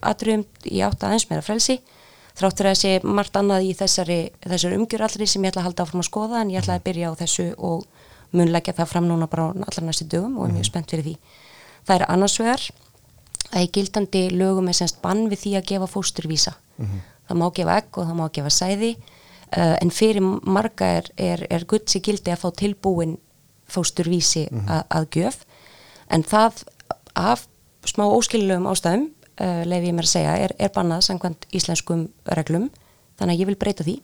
[0.00, 1.80] atriðum í átt aðeins meira frelsi
[2.38, 5.86] þráttur að sé margt annað í þessari, þessari umgjur allri sem ég ætla að halda
[5.86, 7.84] áfram að skoða en ég ætla að byrja á þessu og
[8.34, 11.14] munleggja það fram núna bara á allar næstu dögum og er mjög spennt fyrir því.
[11.86, 12.64] Það er annars vegar
[13.52, 16.54] að í gildandi lögum er semst bann við því að gefa fósturvísa.
[17.28, 21.46] Það má gefa egg og það má gefa sæði uh, en fyrir marga er, er,
[21.50, 23.18] er gudsi gildi að fá tilbúin
[23.70, 24.82] fósturvísi mm -hmm.
[24.90, 25.44] að gjöf
[26.10, 26.64] en það
[27.18, 27.46] af
[27.88, 29.08] smá óskiljulegum ástæðum
[29.40, 32.70] uh, leif ég mér að segja, er, er bannað samkvæmt íslenskum reglum.
[33.18, 33.98] Þannig að ég vil breyta því.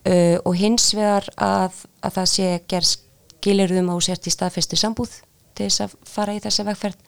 [0.00, 5.20] Uh, og hins vegar að, að það sé gerð skilirðum á sért í staðfesti sambúð
[5.56, 7.06] til þess að fara í þessa vegferð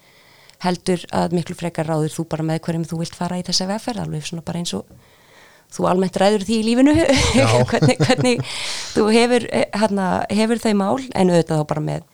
[0.62, 4.04] heldur að miklu frekar ráður þú bara með hverjum þú vilt fara í þessa vegferð
[4.04, 4.90] alveg svona bara eins og
[5.72, 6.94] þú almennt ræður því í lífinu.
[7.70, 8.42] Hvernig, hvernig
[8.92, 9.46] þú hefur,
[9.80, 12.04] hana, hefur þau mál en auðvitað þá bara með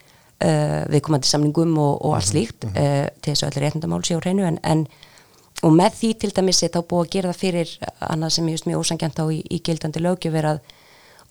[0.44, 4.24] uh, viðkomandi samningum og, og allt slíkt uh, til þess að allir réttindamál séu á
[4.24, 4.86] hreinu en, en
[5.66, 7.74] og með því til dæmis er þá búið að gera það fyrir
[8.12, 10.60] annað sem ég veist mjög ósangjant á í, í gildandi lögjöf er að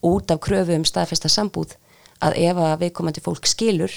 [0.07, 1.77] út af kröfu um staðfesta sambúð
[2.23, 3.93] að ef að viðkomandi fólk skilur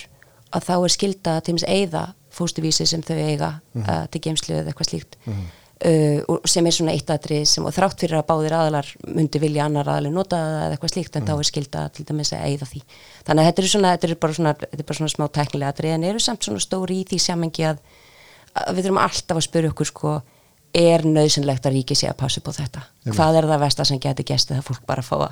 [0.55, 3.91] að þá er skilda til og með eigða fóstuvísi sem þau eiga mm -hmm.
[3.91, 5.60] uh, til geimslu eða eitthvað slíkt mm -hmm.
[5.81, 9.65] Uh, sem er svona eitt aðrið sem og þrátt fyrir að báðir aðalar myndi vilja
[9.65, 11.31] annar aðalir nota eða eitthvað slíkt en mm.
[11.31, 12.81] þá er skilda til dæmis að eigða því
[13.25, 15.73] þannig að þetta er svona, þetta er bara svona, þetta er bara svona smá tæknilega
[15.73, 17.81] aðrið en eru samt svona stóri í því samengi að,
[18.61, 20.13] að við þurfum alltaf að spyrja okkur sko
[20.77, 22.83] er nöðsynlegt að ríki sé að passa upp á þetta?
[23.01, 23.15] Jum.
[23.17, 25.31] hvað er það versta sem getur gæst eða fólk bara fá að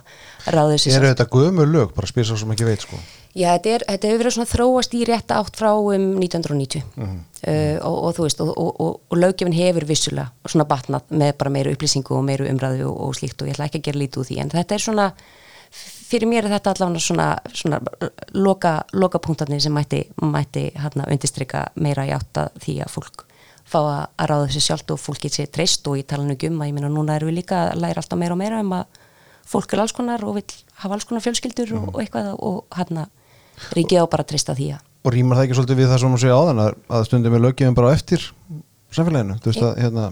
[0.50, 2.98] ráða þessi Er þetta gömur lög, bara spyr svo sem ekki veit sko?
[3.36, 7.04] Já, þetta, er, þetta hefur verið svona þróast í rétt átt frá um 1990 mm
[7.04, 7.18] -hmm.
[7.52, 11.52] uh, og, og þú veist, og, og, og löggefin hefur vissulega svona batnað með bara
[11.54, 14.28] meiru upplýsingu og meiru umræðu og slíkt og ég ætla ekki að gera lítið úr
[14.30, 14.40] því.
[14.40, 15.12] En þetta er svona,
[16.08, 17.80] fyrir mér er þetta allavega svona, svona
[18.32, 23.27] loka, loka punktarnir sem mætti, mætti hérna undistrykka meira í átt að því að fólk
[23.68, 26.34] fá að, að ráða þessi sjálft og fólk getur sér treyst og ég tala nú
[26.34, 28.62] ekki um að ég minna núna erum við líka að læra alltaf meira og meira
[28.64, 29.00] um að
[29.48, 30.46] fólk er alls konar og vil
[30.82, 31.90] hafa alls konar fjölskyldur mm.
[31.92, 33.06] og eitthvað og hérna
[33.76, 36.18] ríkið á bara treysta því að Og rýmar það ekki svolítið við það sem þú
[36.20, 38.24] segja áðan að, að stundum við lögjum bara eftir
[38.92, 40.08] samfélaginu þú veist að hérna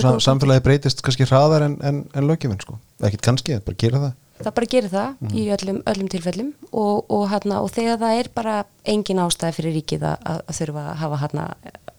[0.00, 2.78] sam, samfélagi breytist kannski hraðar en, en, en lögjum sko.
[3.02, 5.32] ekkit kannski, bara gera það Það bara gerir það mm.
[5.36, 8.54] í öllum, öllum tilfellum og, og, hérna, og þegar það er bara
[8.88, 11.44] engin ástæði fyrir ríkið að, að þurfa að hafa hérna,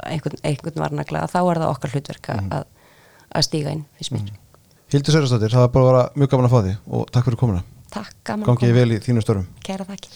[0.08, 2.52] einhvern, einhvern varnagla þá er það okkar hlutverk að, mm.
[3.38, 4.40] að stíga inn fyrst mér mm.
[4.92, 7.40] Hildur Sörjastóttir, það er bara að vera mjög gaman að fá því og takk fyrir
[7.40, 7.62] komuna.
[7.92, 9.48] Takk, gaman að koma Gangið vel í þínu störum.
[9.64, 10.16] Kæra takkir